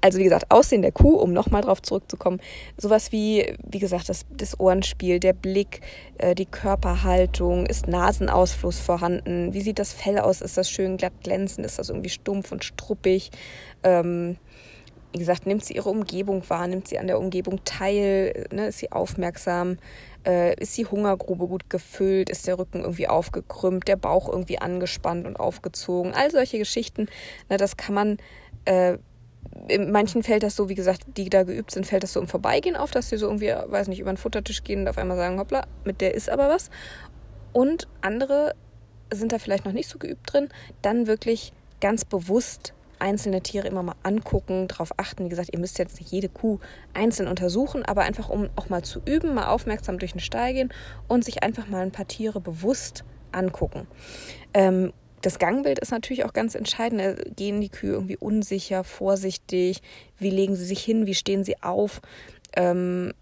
Also 0.00 0.18
wie 0.18 0.24
gesagt, 0.24 0.50
Aussehen 0.50 0.82
der 0.82 0.92
Kuh, 0.92 1.16
um 1.16 1.32
nochmal 1.32 1.62
drauf 1.62 1.82
zurückzukommen, 1.82 2.40
sowas 2.76 3.10
wie, 3.10 3.56
wie 3.68 3.80
gesagt, 3.80 4.08
das, 4.08 4.26
das 4.30 4.58
Ohrenspiel, 4.60 5.18
der 5.18 5.32
Blick, 5.32 5.80
äh, 6.18 6.34
die 6.34 6.46
Körperhaltung, 6.46 7.66
ist 7.66 7.88
Nasenausfluss 7.88 8.78
vorhanden, 8.78 9.54
wie 9.54 9.60
sieht 9.60 9.78
das 9.78 9.92
Fell 9.92 10.18
aus, 10.18 10.40
ist 10.40 10.56
das 10.56 10.70
schön 10.70 10.98
glatt 10.98 11.14
glänzend, 11.24 11.66
ist 11.66 11.78
das 11.80 11.88
irgendwie 11.88 12.10
stumpf 12.10 12.52
und 12.52 12.62
struppig, 12.64 13.30
ähm, 13.82 14.36
wie 15.12 15.18
gesagt, 15.18 15.46
nimmt 15.46 15.64
sie 15.64 15.74
ihre 15.74 15.88
Umgebung 15.88 16.48
wahr, 16.48 16.66
nimmt 16.66 16.88
sie 16.88 16.98
an 16.98 17.06
der 17.06 17.18
Umgebung 17.18 17.64
teil, 17.64 18.46
ne, 18.52 18.68
ist 18.68 18.78
sie 18.78 18.92
aufmerksam, 18.92 19.78
äh, 20.26 20.54
ist 20.60 20.76
die 20.76 20.86
Hungergrube 20.86 21.46
gut 21.46 21.70
gefüllt, 21.70 22.28
ist 22.28 22.46
der 22.46 22.58
Rücken 22.58 22.80
irgendwie 22.80 23.08
aufgekrümmt, 23.08 23.88
der 23.88 23.96
Bauch 23.96 24.28
irgendwie 24.28 24.58
angespannt 24.58 25.26
und 25.26 25.36
aufgezogen, 25.36 26.12
all 26.14 26.30
solche 26.30 26.58
Geschichten, 26.58 27.08
ne, 27.48 27.56
das 27.56 27.76
kann 27.76 27.94
man, 27.94 28.18
äh, 28.66 28.98
in 29.68 29.90
manchen 29.90 30.22
fällt 30.22 30.42
das 30.42 30.56
so, 30.56 30.68
wie 30.68 30.74
gesagt, 30.74 31.02
die 31.16 31.30
da 31.30 31.42
geübt 31.42 31.70
sind, 31.70 31.86
fällt 31.86 32.02
das 32.02 32.12
so 32.12 32.20
im 32.20 32.28
Vorbeigehen 32.28 32.76
auf, 32.76 32.90
dass 32.90 33.08
sie 33.08 33.16
so 33.16 33.26
irgendwie, 33.26 33.48
weiß 33.48 33.88
nicht, 33.88 34.00
über 34.00 34.12
den 34.12 34.18
Futtertisch 34.18 34.62
gehen 34.62 34.80
und 34.80 34.88
auf 34.88 34.98
einmal 34.98 35.16
sagen, 35.16 35.38
hoppla, 35.38 35.66
mit 35.84 36.00
der 36.00 36.14
ist 36.14 36.28
aber 36.28 36.48
was. 36.48 36.70
Und 37.52 37.88
andere 38.02 38.54
sind 39.12 39.32
da 39.32 39.38
vielleicht 39.38 39.64
noch 39.64 39.72
nicht 39.72 39.88
so 39.88 39.98
geübt 39.98 40.32
drin, 40.32 40.48
dann 40.82 41.06
wirklich 41.06 41.52
ganz 41.80 42.04
bewusst 42.04 42.74
einzelne 43.00 43.42
Tiere 43.42 43.68
immer 43.68 43.82
mal 43.82 43.94
angucken, 44.02 44.68
darauf 44.68 44.92
achten. 44.96 45.24
Wie 45.24 45.28
gesagt, 45.28 45.50
ihr 45.52 45.58
müsst 45.58 45.78
jetzt 45.78 45.98
nicht 45.98 46.10
jede 46.10 46.28
Kuh 46.28 46.58
einzeln 46.94 47.28
untersuchen, 47.28 47.84
aber 47.84 48.02
einfach 48.02 48.28
um 48.28 48.48
auch 48.56 48.68
mal 48.68 48.82
zu 48.82 49.00
üben, 49.04 49.34
mal 49.34 49.48
aufmerksam 49.48 49.98
durch 49.98 50.12
den 50.12 50.20
Stall 50.20 50.52
gehen 50.52 50.72
und 51.06 51.24
sich 51.24 51.42
einfach 51.42 51.68
mal 51.68 51.82
ein 51.82 51.92
paar 51.92 52.08
Tiere 52.08 52.40
bewusst 52.40 53.04
angucken. 53.32 53.86
Ähm, 54.54 54.92
das 55.22 55.38
Gangbild 55.38 55.80
ist 55.80 55.90
natürlich 55.90 56.24
auch 56.24 56.32
ganz 56.32 56.54
entscheidend. 56.54 57.36
Gehen 57.36 57.60
die 57.60 57.70
Kühe 57.70 57.92
irgendwie 57.92 58.16
unsicher, 58.16 58.84
vorsichtig? 58.84 59.82
Wie 60.18 60.30
legen 60.30 60.54
sie 60.54 60.64
sich 60.64 60.82
hin? 60.82 61.06
Wie 61.06 61.14
stehen 61.14 61.42
sie 61.44 61.60
auf? 61.62 62.00
Ähm, 62.56 63.12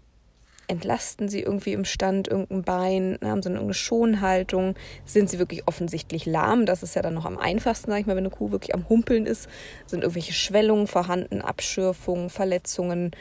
entlasten 0.67 1.29
sie 1.29 1.41
irgendwie 1.41 1.73
im 1.73 1.85
Stand 1.85 2.27
irgendein 2.27 2.63
Bein, 2.63 3.17
haben 3.23 3.41
sie 3.41 3.49
irgendeine 3.49 3.73
Schonhaltung, 3.73 4.75
sind 5.05 5.29
sie 5.29 5.39
wirklich 5.39 5.67
offensichtlich 5.67 6.25
lahm, 6.25 6.65
das 6.65 6.83
ist 6.83 6.95
ja 6.95 7.01
dann 7.01 7.13
noch 7.13 7.25
am 7.25 7.37
einfachsten, 7.37 7.91
sag 7.91 8.01
ich 8.01 8.05
mal, 8.05 8.15
wenn 8.15 8.25
eine 8.25 8.35
Kuh 8.35 8.51
wirklich 8.51 8.75
am 8.75 8.87
Humpeln 8.89 9.25
ist, 9.25 9.47
sind 9.85 10.01
irgendwelche 10.01 10.33
Schwellungen 10.33 10.87
vorhanden, 10.87 11.41
Abschürfungen, 11.41 12.29
Verletzungen, 12.29 13.11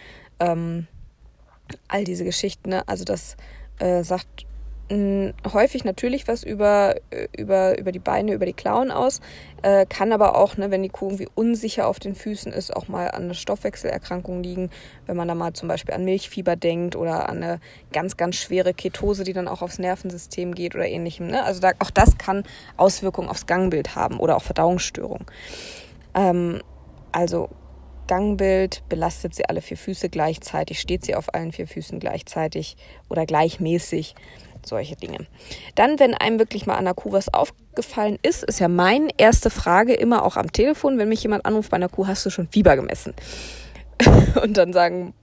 ähm, 0.40 0.86
all 1.88 2.04
diese 2.04 2.24
Geschichten, 2.24 2.70
ne? 2.70 2.86
also 2.88 3.04
das 3.04 3.36
äh, 3.78 4.02
sagt 4.02 4.45
häufig 4.90 5.84
natürlich 5.84 6.28
was 6.28 6.44
über, 6.44 6.94
äh, 7.10 7.26
über, 7.36 7.76
über 7.78 7.90
die 7.90 7.98
Beine, 7.98 8.32
über 8.32 8.46
die 8.46 8.52
Klauen 8.52 8.92
aus, 8.92 9.20
äh, 9.62 9.84
kann 9.84 10.12
aber 10.12 10.36
auch, 10.36 10.56
ne, 10.56 10.70
wenn 10.70 10.82
die 10.82 10.88
Kuh 10.88 11.06
irgendwie 11.06 11.28
unsicher 11.34 11.88
auf 11.88 11.98
den 11.98 12.14
Füßen 12.14 12.52
ist, 12.52 12.74
auch 12.74 12.86
mal 12.86 13.10
an 13.10 13.24
eine 13.24 13.34
Stoffwechselerkrankung 13.34 14.42
liegen, 14.42 14.70
wenn 15.06 15.16
man 15.16 15.26
da 15.26 15.34
mal 15.34 15.52
zum 15.54 15.68
Beispiel 15.68 15.94
an 15.94 16.04
Milchfieber 16.04 16.54
denkt 16.54 16.94
oder 16.94 17.28
an 17.28 17.42
eine 17.42 17.60
ganz, 17.92 18.16
ganz 18.16 18.36
schwere 18.36 18.74
Ketose, 18.74 19.24
die 19.24 19.32
dann 19.32 19.48
auch 19.48 19.60
aufs 19.62 19.80
Nervensystem 19.80 20.54
geht 20.54 20.76
oder 20.76 20.86
ähnlichem. 20.86 21.26
Ne? 21.26 21.42
Also 21.42 21.60
da, 21.60 21.72
auch 21.80 21.90
das 21.90 22.16
kann 22.16 22.44
Auswirkungen 22.76 23.28
aufs 23.28 23.46
Gangbild 23.46 23.96
haben 23.96 24.20
oder 24.20 24.36
auch 24.36 24.42
Verdauungsstörungen. 24.42 25.26
Ähm, 26.14 26.62
also 27.10 27.48
Gangbild, 28.06 28.84
belastet 28.88 29.34
sie 29.34 29.48
alle 29.48 29.62
vier 29.62 29.76
Füße 29.76 30.08
gleichzeitig, 30.08 30.80
steht 30.80 31.04
sie 31.04 31.16
auf 31.16 31.34
allen 31.34 31.50
vier 31.50 31.66
Füßen 31.66 31.98
gleichzeitig 31.98 32.76
oder 33.08 33.26
gleichmäßig 33.26 34.14
solche 34.68 34.96
Dinge. 34.96 35.26
Dann, 35.74 35.98
wenn 35.98 36.14
einem 36.14 36.38
wirklich 36.38 36.66
mal 36.66 36.76
an 36.76 36.84
der 36.84 36.94
Kuh 36.94 37.12
was 37.12 37.32
aufgefallen 37.32 38.18
ist, 38.22 38.44
ist 38.44 38.60
ja 38.60 38.68
meine 38.68 39.08
erste 39.16 39.50
Frage 39.50 39.94
immer 39.94 40.24
auch 40.24 40.36
am 40.36 40.52
Telefon, 40.52 40.98
wenn 40.98 41.08
mich 41.08 41.22
jemand 41.22 41.46
anruft 41.46 41.70
bei 41.70 41.76
einer 41.76 41.88
Kuh, 41.88 42.06
hast 42.06 42.24
du 42.26 42.30
schon 42.30 42.48
Fieber 42.48 42.76
gemessen? 42.76 43.14
und 44.42 44.56
dann 44.56 44.72
sagen 44.72 45.14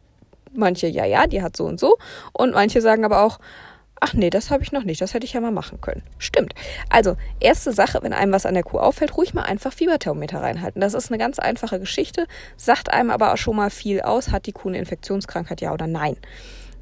manche, 0.54 0.88
ja, 0.88 1.06
ja, 1.06 1.28
die 1.28 1.42
hat 1.42 1.58
so 1.58 1.66
und 1.66 1.80
so. 1.80 1.98
Und 2.32 2.54
manche 2.54 2.82
sagen 2.82 3.06
aber 3.06 3.24
auch, 3.24 3.40
ach 4.04 4.14
nee, 4.14 4.30
das 4.30 4.52
habe 4.52 4.64
ich 4.64 4.72
noch 4.72 4.84
nicht, 4.84 5.02
das 5.02 5.14
hätte 5.14 5.26
ich 5.26 5.34
ja 5.34 5.40
mal 5.40 5.52
machen 5.52 5.80
können. 5.80 6.04
Stimmt. 6.18 6.54
Also, 6.90 7.16
erste 7.40 7.72
Sache, 7.72 8.00
wenn 8.02 8.12
einem 8.12 8.34
was 8.34 8.46
an 8.46 8.54
der 8.54 8.64
Kuh 8.64 8.80
auffällt, 8.80 9.16
ruhig 9.16 9.34
mal 9.34 9.44
einfach 9.44 9.72
Fieberthermometer 9.72 10.42
reinhalten. 10.42 10.82
Das 10.82 10.94
ist 10.94 11.10
eine 11.10 11.18
ganz 11.18 11.40
einfache 11.40 11.80
Geschichte, 11.80 12.28
sagt 12.58 12.92
einem 12.92 13.12
aber 13.12 13.34
auch 13.34 13.38
schon 13.38 13.56
mal 13.56 13.70
viel 13.70 14.02
aus, 14.02 14.32
hat 14.32 14.46
die 14.46 14.52
Kuh 14.52 14.70
eine 14.70 14.80
Infektionskrankheit, 14.80 15.62
ja 15.62 15.74
oder 15.74 15.88
nein. 15.88 16.18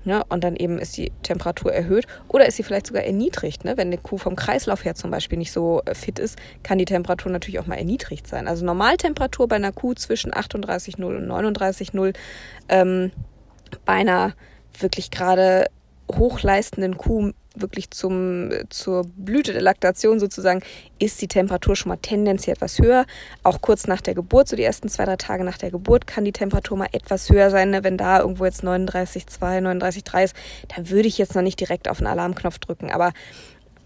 Ne? 0.04 0.24
Und 0.30 0.44
dann 0.44 0.56
eben 0.56 0.80
ist 0.80 0.98
die 0.98 1.12
Temperatur 1.24 1.74
erhöht 1.74 2.08
oder 2.28 2.48
ist 2.48 2.58
sie 2.58 2.64
vielleicht 2.64 2.88
sogar 2.88 3.04
erniedrigt. 3.04 3.66
Ne? 3.66 3.78
Wenn 3.78 3.88
eine 3.88 3.98
Kuh 3.98 4.18
vom 4.18 4.36
Kreislauf 4.36 4.84
her 4.84 4.96
zum 4.96 5.12
Beispiel 5.12 5.38
nicht 5.38 5.52
so 5.52 5.82
äh, 5.86 5.94
fit 5.94 6.20
ist, 6.20 6.38
kann 6.64 6.78
die 6.78 6.86
Temperatur 6.86 7.32
natürlich 7.32 7.60
auch 7.60 7.68
mal 7.68 7.78
erniedrigt 7.78 8.28
sein. 8.28 8.48
Also 8.48 8.66
Normaltemperatur 8.66 9.48
bei 9.48 9.58
einer 9.58 9.72
Kuh 9.72 9.94
zwischen 9.94 10.32
38,0 10.32 11.04
und 11.04 11.28
39,0. 11.28 12.16
Ähm, 12.70 13.12
bei 13.86 13.94
einer 13.94 14.34
wirklich 14.80 15.12
gerade 15.12 15.68
hochleistenden 16.10 16.98
Kuh 16.98 17.32
wirklich 17.56 17.92
zum, 17.92 18.50
zur 18.70 19.04
Blüte 19.16 19.52
der 19.54 19.62
Laktation 19.62 20.20
sozusagen, 20.20 20.62
ist 21.00 21.22
die 21.22 21.28
Temperatur 21.28 21.76
schon 21.76 21.90
mal 21.90 21.98
tendenziell 21.98 22.56
etwas 22.56 22.80
höher. 22.80 23.06
Auch 23.44 23.62
kurz 23.62 23.88
nach 23.88 24.02
der 24.02 24.14
Geburt, 24.14 24.48
so 24.48 24.56
die 24.56 24.64
ersten 24.64 24.88
zwei, 24.90 25.06
drei 25.06 25.18
Tage 25.18 25.44
nach 25.44 25.58
der 25.58 25.72
Geburt, 25.72 26.08
kann 26.08 26.24
die 26.24 26.32
Temperatur 26.32 26.78
mal 26.78 26.88
etwas 26.94 27.30
höher 27.30 27.50
sein. 27.50 27.72
Ne? 27.72 27.84
Wenn 27.84 27.98
da 27.98 28.20
irgendwo 28.20 28.46
jetzt 28.46 28.64
39,2, 28.64 29.60
39,3 29.60 30.24
ist, 30.24 30.36
da 30.70 30.90
würde 30.90 31.08
ich 31.08 31.18
jetzt 31.18 31.36
noch 31.36 31.42
nicht 31.42 31.60
direkt 31.60 31.90
auf 31.90 31.98
den 31.98 32.08
Alarmknopf 32.08 32.60
drücken. 32.60 32.90
Aber 32.90 33.12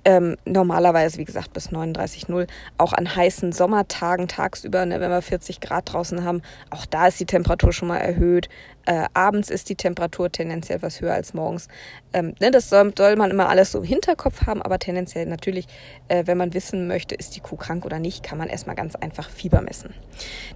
ähm, 0.08 0.38
normalerweise, 0.46 1.18
wie 1.18 1.26
gesagt, 1.26 1.54
bis 1.54 1.70
39,0. 1.70 2.48
Auch 2.78 2.94
an 2.94 3.16
heißen 3.16 3.52
Sommertagen 3.52 4.28
tagsüber, 4.28 4.86
ne, 4.86 5.00
wenn 5.00 5.10
wir 5.10 5.24
40 5.24 5.60
Grad 5.60 5.92
draußen 5.92 6.24
haben, 6.24 6.44
auch 6.70 6.86
da 6.86 7.08
ist 7.08 7.20
die 7.20 7.26
Temperatur 7.26 7.74
schon 7.74 7.88
mal 7.88 7.98
erhöht. 7.98 8.48
Äh, 8.86 9.06
abends 9.14 9.50
ist 9.50 9.70
die 9.70 9.76
Temperatur 9.76 10.32
tendenziell 10.32 10.78
etwas 10.78 11.02
höher 11.02 11.14
als 11.14 11.34
morgens. 11.34 11.68
Ähm, 12.14 12.36
ne, 12.40 12.52
das 12.52 12.70
soll, 12.70 12.94
soll, 12.96 13.16
man 13.16 13.32
immer 13.32 13.50
alles 13.50 13.72
so 13.72 13.80
im 13.80 13.84
Hinterkopf 13.84 14.46
haben, 14.46 14.62
aber 14.62 14.78
tendenziell 14.78 15.26
natürlich, 15.26 15.66
äh, 16.08 16.24
wenn 16.28 16.38
man 16.38 16.54
wissen 16.54 16.88
möchte, 16.88 17.16
ist 17.16 17.36
die 17.36 17.40
Kuh 17.40 17.56
krank 17.56 17.84
oder 17.84 17.98
nicht, 17.98 18.24
kann 18.24 18.38
man 18.38 18.48
erstmal 18.48 18.76
ganz 18.76 18.96
einfach 18.96 19.30
Fieber 19.30 19.62
messen. 19.62 19.94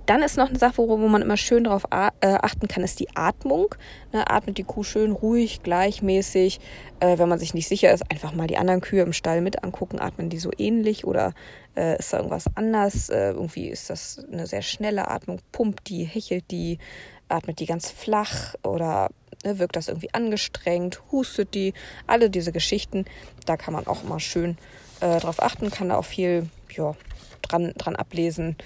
Dann 0.06 0.22
ist 0.22 0.38
noch 0.38 0.50
eine 0.50 0.60
Sache, 0.60 0.78
wo, 0.78 1.00
wo 1.00 1.08
man 1.08 1.24
immer 1.24 1.38
schön 1.38 1.64
darauf 1.64 1.86
äh, 1.90 2.12
achten 2.22 2.68
kann, 2.68 2.84
ist 2.84 3.00
die 3.00 3.16
Atmung. 3.16 3.74
Ne, 4.14 4.30
atmet 4.30 4.58
die 4.58 4.64
Kuh 4.64 4.84
schön 4.84 5.12
ruhig, 5.12 5.64
gleichmäßig. 5.64 6.60
Äh, 7.00 7.18
wenn 7.18 7.30
man 7.30 7.40
sich 7.40 7.56
nicht 7.56 7.68
sicher 7.68 7.92
ist, 7.92 8.12
einfach 8.12 8.34
mal 8.34 8.48
die 8.48 8.58
anderen 8.58 8.82
Kühe 8.82 9.02
im 9.02 9.14
Stall 9.14 9.42
mit 9.42 9.64
angucken. 9.64 10.00
Atmen 10.00 10.30
die 10.30 10.40
so 10.40 10.52
ähnlich 10.58 11.06
oder 11.06 11.34
äh, 11.76 11.98
ist 11.98 12.14
da 12.14 12.18
irgendwas 12.18 12.46
anders? 12.56 13.10
Irgendwie 13.10 13.70
ist 13.70 13.90
das 13.90 14.24
eine 14.32 14.46
sehr 14.46 14.62
schnelle 14.62 15.08
Atmung. 15.08 15.40
Pumpt 15.52 15.90
die, 15.90 16.04
hechelt 16.04 16.52
die 16.52 16.78
atmet 17.30 17.60
die 17.60 17.66
ganz 17.66 17.90
flach 17.90 18.56
oder 18.64 19.10
ne, 19.44 19.60
wirkt 19.60 19.76
das 19.76 19.88
irgendwie 19.88 20.14
angestrengt, 20.14 21.02
hustet 21.12 21.54
die, 21.54 21.74
alle 22.08 22.30
diese 22.30 22.52
Geschichten, 22.52 23.06
da 23.46 23.58
kann 23.58 23.74
man 23.74 23.88
auch 23.88 24.04
immer 24.04 24.20
schön 24.20 24.58
äh, 25.00 25.20
drauf 25.20 25.42
achten, 25.42 25.70
kann 25.70 25.90
da 25.90 25.98
auch 25.98 26.06
viel 26.06 26.50
ja, 26.72 26.96
dran, 27.42 27.74
dran 27.78 27.96
ablesen, 27.96 28.58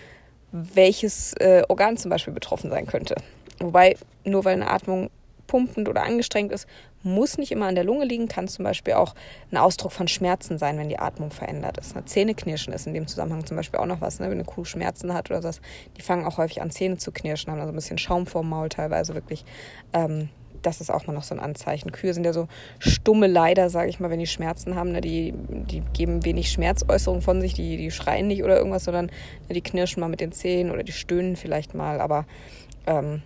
welches 0.52 1.34
äh, 1.34 1.64
Organ 1.68 1.98
zum 1.98 2.10
Beispiel 2.10 2.34
betroffen 2.34 2.70
sein 2.70 2.86
könnte. 2.86 3.16
Wobei 3.60 3.98
nur 4.24 4.46
weil 4.46 4.54
eine 4.54 4.70
Atmung 4.70 5.10
pumpend 5.48 5.90
oder 5.90 6.04
angestrengt 6.04 6.52
ist, 6.52 6.68
muss 7.04 7.38
nicht 7.38 7.52
immer 7.52 7.68
an 7.68 7.76
der 7.76 7.84
Lunge 7.84 8.06
liegen, 8.06 8.28
kann 8.28 8.48
zum 8.48 8.64
Beispiel 8.64 8.94
auch 8.94 9.14
ein 9.52 9.58
Ausdruck 9.58 9.92
von 9.92 10.08
Schmerzen 10.08 10.58
sein, 10.58 10.78
wenn 10.78 10.90
die 10.90 11.00
Atmung 11.00 11.32
verändert 11.32 11.78
ist. 11.78 11.96
Eine 11.96 12.06
Zähneknirschen 12.06 12.74
ist 12.74 12.88
in 12.88 12.94
dem 12.94 13.08
Zusammenhang 13.08 13.46
zum 13.46 13.58
Beispiel 13.58 13.80
auch 13.80 13.86
noch 13.86 14.02
was, 14.02 14.20
ne? 14.20 14.28
wenn 14.28 14.34
eine 14.34 14.46
Kuh 14.46 14.66
Schmerzen 14.66 15.14
hat 15.14 15.30
oder 15.30 15.42
so. 15.42 15.60
Die 15.98 16.02
fangen 16.02 16.26
auch 16.26 16.38
häufig 16.38 16.62
an, 16.62 16.72
Zähne 16.72 16.98
zu 16.98 17.12
knirschen, 17.12 17.52
haben 17.52 17.60
also 17.60 17.72
ein 17.72 17.76
bisschen 17.76 17.98
Schaum 17.98 18.26
vorm 18.26 18.50
Maul 18.50 18.70
teilweise 18.70 19.14
wirklich. 19.14 19.46
Ähm, 19.94 20.30
das 20.62 20.82
ist 20.82 20.90
auch 20.90 21.08
mal 21.08 21.14
noch 21.14 21.24
so 21.24 21.36
ein 21.36 21.42
Anzeichen. 21.42 21.92
Kühe 21.92 22.14
sind 22.14 22.26
ja 22.26 22.34
so 22.34 22.48
stumme 22.80 23.28
Leider, 23.28 23.70
sage 23.70 23.90
ich 23.90 24.00
mal, 24.00 24.10
wenn 24.10 24.20
die 24.20 24.28
Schmerzen 24.28 24.76
haben. 24.76 24.92
Ne? 24.92 25.02
Die, 25.02 25.34
die 25.34 25.82
geben 25.94 26.26
wenig 26.26 26.52
Schmerzäußerung 26.52 27.22
von 27.22 27.42
sich, 27.42 27.54
die, 27.54 27.78
die 27.78 27.92
schreien 27.92 28.28
nicht 28.28 28.44
oder 28.44 28.58
irgendwas, 28.58 28.86
sondern 28.86 29.08
ne, 29.08 29.54
die 29.54 29.62
knirschen 29.62 30.00
mal 30.00 30.08
mit 30.08 30.22
den 30.22 30.32
Zähnen 30.32 30.72
oder 30.72 30.84
die 30.84 30.92
stöhnen 30.92 31.36
vielleicht 31.36 31.76
mal. 31.76 32.00
Aber 32.00 32.26
ähm, 32.88 33.22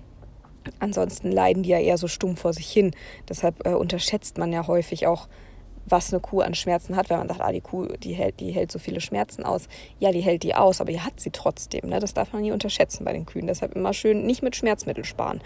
Ansonsten 0.79 1.31
leiden 1.31 1.63
die 1.63 1.69
ja 1.69 1.79
eher 1.79 1.97
so 1.97 2.07
stumm 2.07 2.37
vor 2.37 2.53
sich 2.53 2.69
hin. 2.69 2.91
Deshalb 3.29 3.65
äh, 3.65 3.73
unterschätzt 3.73 4.37
man 4.37 4.51
ja 4.51 4.67
häufig 4.67 5.07
auch 5.07 5.27
was 5.89 6.11
eine 6.11 6.19
Kuh 6.19 6.41
an 6.41 6.53
Schmerzen 6.53 6.95
hat, 6.95 7.09
wenn 7.09 7.17
man 7.17 7.27
sagt, 7.27 7.41
ah, 7.41 7.51
die 7.51 7.61
Kuh, 7.61 7.85
die 7.85 8.13
hält, 8.13 8.39
die 8.39 8.51
hält 8.51 8.71
so 8.71 8.79
viele 8.79 9.01
Schmerzen 9.01 9.43
aus. 9.43 9.67
Ja, 9.99 10.11
die 10.11 10.21
hält 10.21 10.43
die 10.43 10.55
aus, 10.55 10.81
aber 10.81 10.91
die 10.91 11.01
hat 11.01 11.19
sie 11.19 11.31
trotzdem. 11.31 11.89
Ne? 11.89 11.99
Das 11.99 12.13
darf 12.13 12.33
man 12.33 12.41
nie 12.41 12.51
unterschätzen 12.51 13.05
bei 13.05 13.13
den 13.13 13.25
Kühen. 13.25 13.47
Deshalb 13.47 13.75
immer 13.75 13.93
schön 13.93 14.25
nicht 14.25 14.43
mit 14.43 14.55
Schmerzmittel 14.55 15.05
sparen, 15.05 15.41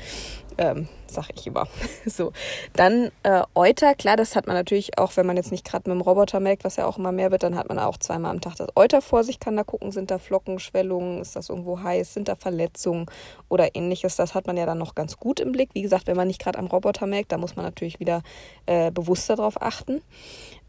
ähm, 0.57 0.87
sag 1.07 1.29
ich 1.35 1.47
immer. 1.47 1.67
so, 2.05 2.31
dann 2.73 3.11
äh, 3.23 3.43
Euter, 3.55 3.95
klar, 3.95 4.17
das 4.17 4.35
hat 4.35 4.47
man 4.47 4.55
natürlich 4.55 4.97
auch, 4.97 5.15
wenn 5.17 5.25
man 5.25 5.37
jetzt 5.37 5.51
nicht 5.51 5.65
gerade 5.65 5.89
mit 5.89 5.99
dem 5.99 6.01
Roboter 6.01 6.39
merkt, 6.39 6.63
was 6.63 6.75
ja 6.75 6.85
auch 6.85 6.97
immer 6.97 7.11
mehr 7.11 7.31
wird, 7.31 7.43
dann 7.43 7.55
hat 7.55 7.69
man 7.69 7.79
auch 7.79 7.97
zweimal 7.97 8.31
am 8.31 8.41
Tag 8.41 8.55
das 8.55 8.69
Euter 8.75 9.01
vor 9.01 9.23
sich, 9.23 9.39
kann 9.39 9.55
da 9.55 9.63
gucken, 9.63 9.91
sind 9.91 10.11
da 10.11 10.17
Flocken, 10.17 10.59
Schwellungen, 10.59 11.21
ist 11.21 11.35
das 11.35 11.49
irgendwo 11.49 11.81
heiß, 11.81 12.13
sind 12.13 12.27
da 12.27 12.35
Verletzungen 12.35 13.05
oder 13.49 13.75
ähnliches. 13.75 14.15
Das 14.15 14.33
hat 14.33 14.47
man 14.47 14.57
ja 14.57 14.65
dann 14.65 14.77
noch 14.77 14.95
ganz 14.95 15.17
gut 15.17 15.39
im 15.39 15.51
Blick. 15.51 15.69
Wie 15.73 15.81
gesagt, 15.81 16.07
wenn 16.07 16.17
man 16.17 16.27
nicht 16.27 16.41
gerade 16.41 16.59
am 16.59 16.67
Roboter 16.67 17.05
merkt, 17.05 17.31
da 17.31 17.37
muss 17.37 17.55
man 17.55 17.65
natürlich 17.65 17.99
wieder 17.99 18.21
äh, 18.65 18.91
bewusster 18.91 19.35
drauf 19.35 19.61
achten. 19.61 20.01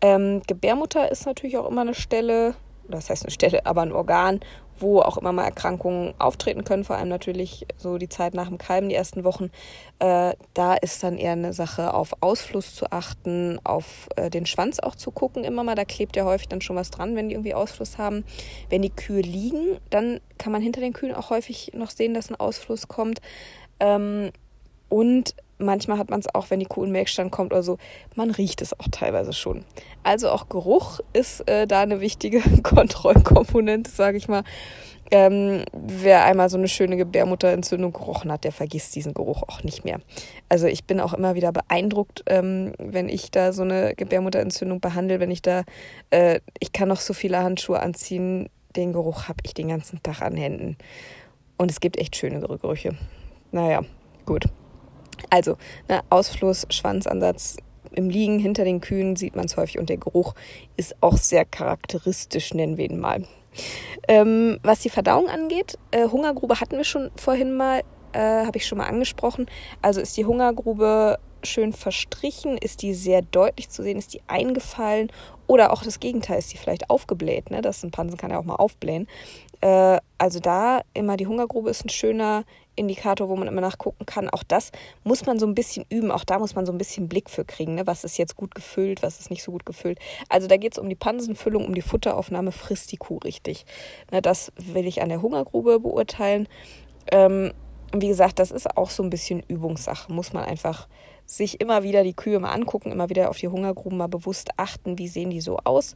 Ähm, 0.01 0.43
Gebärmutter 0.47 1.11
ist 1.11 1.27
natürlich 1.27 1.57
auch 1.57 1.69
immer 1.69 1.83
eine 1.83 1.95
Stelle, 1.95 2.55
das 2.89 3.11
heißt 3.11 3.25
eine 3.25 3.31
Stelle, 3.31 3.67
aber 3.67 3.83
ein 3.83 3.93
Organ, 3.93 4.41
wo 4.79 5.01
auch 5.01 5.17
immer 5.17 5.33
mal 5.33 5.45
Erkrankungen 5.45 6.13
auftreten 6.19 6.65
können, 6.65 6.85
vor 6.85 6.97
allem 6.97 7.09
natürlich 7.09 7.67
so 7.79 7.99
die 7.99 8.09
Zeit 8.09 8.35
nach 8.35 8.49
dem 8.49 8.59
Kalben, 8.59 8.89
die 8.89 8.95
ersten 8.95 9.23
Wochen. 9.25 9.51
Äh, 10.01 10.35
da 10.55 10.75
ist 10.75 11.03
dann 11.03 11.17
eher 11.17 11.33
eine 11.33 11.53
Sache, 11.53 11.95
auf 11.95 12.15
Ausfluss 12.21 12.75
zu 12.75 12.91
achten, 12.91 13.61
auf 13.65 14.09
äh, 14.17 14.29
den 14.29 14.45
Schwanz 14.45 14.81
auch 14.81 14.97
zu 14.97 15.13
gucken, 15.13 15.45
immer 15.45 15.63
mal. 15.63 15.77
Da 15.77 15.85
klebt 15.85 16.17
ja 16.17 16.25
häufig 16.25 16.49
dann 16.49 16.61
schon 16.61 16.77
was 16.77 16.91
dran, 16.91 17.15
wenn 17.15 17.29
die 17.29 17.35
irgendwie 17.35 17.55
Ausfluss 17.55 17.97
haben. 17.97 18.25
Wenn 18.69 18.83
die 18.83 18.91
Kühe 18.91 19.23
liegen, 19.23 19.79
dann 19.91 20.21
kann 20.39 20.53
man 20.53 20.63
hinter 20.63 20.81
den 20.81 20.93
Kühen 20.93 21.15
auch 21.15 21.31
häufig 21.31 21.73
noch 21.75 21.91
sehen, 21.91 22.13
dass 22.13 22.31
ein 22.31 22.41
Ausfluss 22.41 22.89
kommt. 22.89 23.21
Ähm, 23.79 24.33
und 24.89 25.35
manchmal 25.63 25.99
hat 25.99 26.11
man 26.11 26.21
es 26.21 26.35
auch, 26.35 26.51
wenn 26.51 26.61
die 26.61 26.67
Kuh 26.67 26.85
in 26.85 26.93
Melkstand 26.93 27.33
kommt 27.33 27.53
oder 27.53 27.63
so, 27.63 27.79
man 28.15 28.31
riecht 28.31 28.63
es 28.63 28.79
auch 28.79 28.89
teilweise 28.91 29.33
schon. 29.33 29.65
Also 30.03 30.31
auch 30.31 30.49
Geruch 30.49 31.01
ist 31.13 31.49
äh, 31.49 31.67
da 31.67 31.81
eine 31.81 32.01
wichtige 32.01 32.41
Kontrollkomponente, 32.63 33.91
sage 33.91 34.17
ich 34.17 34.29
mal. 34.29 34.45
Ähm, 35.11 35.65
wer 35.75 36.25
einmal 36.25 36.49
so 36.49 36.57
eine 36.57 36.69
schöne 36.69 36.97
Gebärmutterentzündung 36.97 37.93
gerochen 37.93 38.33
hat, 38.33 38.45
der 38.45 38.53
vergisst 38.53 38.95
diesen 38.95 39.13
Geruch 39.13 39.43
auch 39.43 39.63
nicht 39.63 39.85
mehr. 39.85 40.01
Also 40.49 40.67
ich 40.67 40.85
bin 40.85 41.01
auch 41.01 41.13
immer 41.13 41.35
wieder 41.35 41.53
beeindruckt, 41.53 42.23
ähm, 42.29 42.73
wenn 42.79 43.11
ich 43.11 43.31
da 43.31 43.53
so 43.53 43.61
eine 43.61 43.95
Gebärmutterentzündung 43.95 44.81
behandle, 44.81 45.21
wenn 45.21 45.31
ich 45.31 45.43
da, 45.43 45.65
äh, 46.09 46.41
ich 46.61 46.73
kann 46.73 46.89
noch 46.89 47.01
so 47.01 47.13
viele 47.13 47.43
Handschuhe 47.43 47.81
anziehen, 47.81 48.49
den 48.75 48.95
Geruch 48.95 49.29
habe 49.29 49.39
ich 49.45 49.53
den 49.53 49.69
ganzen 49.69 50.03
Tag 50.03 50.23
an 50.23 50.35
Händen. 50.35 50.79
Und 51.59 51.71
es 51.71 51.81
gibt 51.81 51.99
echt 51.99 52.17
schöne 52.17 52.41
Gerüche. 52.41 52.97
Naja, 53.51 53.83
gut. 54.25 54.47
Also, 55.31 55.57
ne, 55.89 56.01
Ausfluss, 56.11 56.67
Schwanzansatz 56.71 57.57
im 57.95 58.09
Liegen 58.09 58.39
hinter 58.39 58.65
den 58.65 58.81
Kühen 58.81 59.17
sieht 59.17 59.37
man 59.37 59.47
es 59.47 59.57
häufig 59.57 59.79
und 59.79 59.89
der 59.89 59.99
Geruch 59.99 60.35
ist 60.77 60.97
auch 61.01 61.17
sehr 61.17 61.45
charakteristisch, 61.45 62.55
nennen 62.55 62.77
wir 62.77 62.91
ihn 62.91 62.99
mal. 62.99 63.27
Ähm, 64.09 64.59
was 64.63 64.81
die 64.81 64.91
Verdauung 64.91 65.29
angeht, 65.29 65.79
äh, 65.91 66.09
Hungergrube 66.09 66.61
hatten 66.61 66.77
wir 66.77 66.85
schon 66.85 67.11
vorhin 67.17 67.55
mal, 67.55 67.83
äh, 68.13 68.47
habe 68.47 68.57
ich 68.57 68.67
schon 68.67 68.79
mal 68.79 68.87
angesprochen. 68.87 69.47
Also 69.83 70.01
ist 70.01 70.17
die 70.17 70.25
Hungergrube 70.25 71.19
schön 71.47 71.73
verstrichen, 71.73 72.57
ist 72.59 72.83
die 72.83 72.95
sehr 72.95 73.23
deutlich 73.23 73.69
zu 73.69 73.83
sehen, 73.83 73.99
ist 73.99 74.15
die 74.15 74.23
eingefallen 74.27 75.11
oder 75.47 75.73
auch 75.73 75.83
das 75.83 76.01
Gegenteil, 76.01 76.39
ist 76.39 76.53
die 76.53 76.57
vielleicht 76.57 76.91
aufgebläht. 76.91 77.51
Ne? 77.51 77.63
Das 77.63 77.83
ein 77.83 77.91
Pansen 77.91 78.17
kann 78.17 78.31
ja 78.31 78.39
auch 78.39 78.45
mal 78.45 78.57
aufblähen. 78.57 79.07
Äh, 79.61 79.99
also 80.19 80.41
da 80.41 80.83
immer 80.95 81.17
die 81.17 81.27
Hungergrube 81.27 81.71
ist 81.71 81.85
ein 81.85 81.89
schöner 81.89 82.45
Indikator, 82.75 83.29
wo 83.29 83.37
man 83.37 83.49
immer 83.49 83.61
nachgucken 83.61 84.07
kann. 84.07 84.31
Auch 84.31 84.43
das 84.43 84.73
muss 85.05 85.27
man 85.27 85.39
so 85.39 85.47
ein 85.47 85.55
bisschen 85.55 85.85
üben. 85.91 86.11
Auch 86.11 86.25
da 86.25 86.39
muss 86.39 86.55
man 86.55 86.65
so 86.65 86.73
ein 86.73 86.79
bisschen 86.79 87.09
Blick 87.09 87.29
für 87.29 87.45
kriegen. 87.45 87.75
Ne? 87.75 87.87
Was 87.87 88.05
ist 88.05 88.17
jetzt 88.19 88.37
gut 88.37 88.55
gefüllt, 88.55 89.03
was 89.03 89.21
ist 89.21 89.31
nicht 89.31 89.43
so 89.43 89.53
gut 89.53 89.67
gefüllt. 89.67 89.99
Also 90.29 90.49
da 90.49 90.57
geht 90.57 90.73
es 90.73 90.79
um 90.79 90.89
die 90.89 90.95
Pansenfüllung, 90.95 91.67
um 91.67 91.75
die 91.75 91.83
Futteraufnahme. 91.83 92.53
Frisst 92.53 92.93
die 92.93 92.97
Kuh 92.97 93.19
richtig? 93.19 93.67
Ne, 94.11 94.23
das 94.23 94.53
will 94.57 94.87
ich 94.87 95.03
an 95.03 95.11
der 95.11 95.23
Hungergrube 95.23 95.81
beurteilen. 95.81 96.49
Ähm, 97.11 97.53
wie 97.95 98.09
gesagt, 98.09 98.39
das 98.39 98.51
ist 98.51 98.77
auch 98.77 98.91
so 98.91 99.03
ein 99.03 99.11
bisschen 99.11 99.43
Übungssache. 99.49 100.13
Muss 100.13 100.33
man 100.33 100.45
einfach 100.45 100.89
sich 101.37 101.61
immer 101.61 101.83
wieder 101.83 102.05
die 102.05 102.15
Kühe 102.15 102.39
mal 102.39 102.51
angucken, 102.51 102.93
immer 102.93 103.09
wieder 103.09 103.31
auf 103.31 103.39
die 103.39 103.49
Hungergruben 103.49 103.99
mal 103.99 104.09
bewusst 104.09 104.51
achten, 104.57 104.99
wie 104.99 105.09
sehen 105.09 105.31
die 105.31 105.41
so 105.41 105.59
aus, 105.65 105.95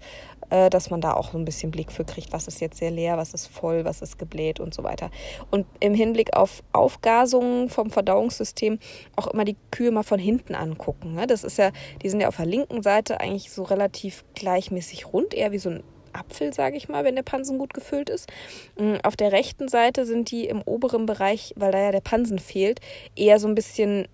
äh, 0.50 0.70
dass 0.70 0.90
man 0.90 1.00
da 1.00 1.12
auch 1.14 1.32
so 1.32 1.38
ein 1.38 1.44
bisschen 1.44 1.70
Blick 1.70 1.92
für 1.92 2.04
kriegt, 2.04 2.32
was 2.32 2.48
ist 2.48 2.60
jetzt 2.60 2.78
sehr 2.78 2.90
leer, 2.90 3.16
was 3.16 3.34
ist 3.34 3.46
voll, 3.46 3.84
was 3.84 4.02
ist 4.02 4.18
gebläht 4.18 4.60
und 4.60 4.74
so 4.74 4.82
weiter. 4.82 5.10
Und 5.50 5.66
im 5.80 5.94
Hinblick 5.94 6.34
auf 6.36 6.62
Aufgasungen 6.72 7.68
vom 7.68 7.90
Verdauungssystem 7.90 8.78
auch 9.16 9.26
immer 9.26 9.44
die 9.44 9.56
Kühe 9.70 9.90
mal 9.90 10.02
von 10.02 10.18
hinten 10.18 10.54
angucken. 10.54 11.14
Ne? 11.14 11.26
Das 11.26 11.44
ist 11.44 11.58
ja, 11.58 11.70
die 12.02 12.08
sind 12.08 12.20
ja 12.20 12.28
auf 12.28 12.36
der 12.36 12.46
linken 12.46 12.82
Seite 12.82 13.20
eigentlich 13.20 13.50
so 13.50 13.62
relativ 13.62 14.24
gleichmäßig 14.34 15.12
rund, 15.12 15.34
eher 15.34 15.52
wie 15.52 15.58
so 15.58 15.70
ein 15.70 15.82
Apfel, 16.16 16.52
sage 16.52 16.76
ich 16.76 16.88
mal, 16.88 17.04
wenn 17.04 17.14
der 17.14 17.22
Pansen 17.22 17.58
gut 17.58 17.74
gefüllt 17.74 18.10
ist. 18.10 18.30
Mm, 18.78 18.94
auf 19.02 19.16
der 19.16 19.32
rechten 19.32 19.68
Seite 19.68 20.06
sind 20.06 20.30
die 20.30 20.46
im 20.46 20.62
oberen 20.62 21.06
Bereich, 21.06 21.52
weil 21.56 21.72
da 21.72 21.78
ja 21.78 21.92
der 21.92 22.00
Pansen 22.00 22.38
fehlt, 22.38 22.80
eher 23.14 23.38
so 23.38 23.48
ein 23.48 23.54
bisschen 23.54 24.08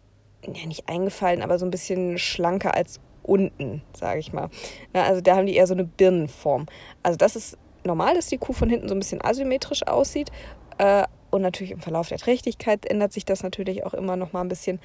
ja 0.46 0.66
nicht 0.66 0.88
eingefallen, 0.88 1.42
aber 1.42 1.58
so 1.58 1.66
ein 1.66 1.70
bisschen 1.70 2.18
schlanker 2.18 2.74
als 2.74 3.00
unten, 3.22 3.82
sage 3.96 4.20
ich 4.20 4.32
mal. 4.32 4.48
Ja, 4.94 5.04
also 5.04 5.20
da 5.20 5.36
haben 5.36 5.46
die 5.46 5.54
eher 5.54 5.66
so 5.66 5.74
eine 5.74 5.84
Birnenform. 5.84 6.66
Also 7.02 7.16
das 7.16 7.36
ist 7.36 7.58
normal, 7.84 8.14
dass 8.14 8.26
die 8.26 8.38
Kuh 8.38 8.52
von 8.52 8.68
hinten 8.68 8.88
so 8.88 8.94
ein 8.94 8.98
bisschen 8.98 9.24
asymmetrisch 9.24 9.86
aussieht. 9.86 10.30
Äh, 10.78 11.04
und 11.30 11.42
natürlich 11.42 11.70
im 11.70 11.80
Verlauf 11.80 12.08
der 12.08 12.18
Trächtigkeit 12.18 12.84
ändert 12.84 13.12
sich 13.12 13.24
das 13.24 13.42
natürlich 13.42 13.86
auch 13.86 13.94
immer 13.94 14.16
noch 14.16 14.32
mal 14.32 14.42
ein 14.42 14.48
bisschen. 14.48 14.80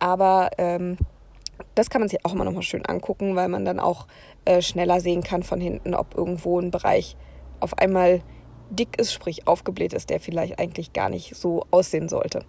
Aber 0.00 0.50
ähm, 0.58 0.96
das 1.74 1.88
kann 1.88 2.00
man 2.00 2.08
sich 2.08 2.24
auch 2.24 2.32
immer 2.32 2.44
noch 2.44 2.52
mal 2.52 2.62
schön 2.62 2.84
angucken, 2.84 3.36
weil 3.36 3.48
man 3.48 3.64
dann 3.64 3.78
auch 3.78 4.06
äh, 4.44 4.60
schneller 4.60 5.00
sehen 5.00 5.22
kann 5.22 5.42
von 5.42 5.60
hinten, 5.60 5.94
ob 5.94 6.16
irgendwo 6.16 6.58
ein 6.58 6.70
Bereich 6.70 7.16
auf 7.60 7.78
einmal 7.78 8.22
dick 8.70 8.98
ist, 8.98 9.12
sprich 9.12 9.46
aufgebläht 9.46 9.92
ist, 9.92 10.10
der 10.10 10.20
vielleicht 10.20 10.58
eigentlich 10.58 10.92
gar 10.92 11.08
nicht 11.08 11.36
so 11.36 11.64
aussehen 11.70 12.08
sollte. 12.08 12.44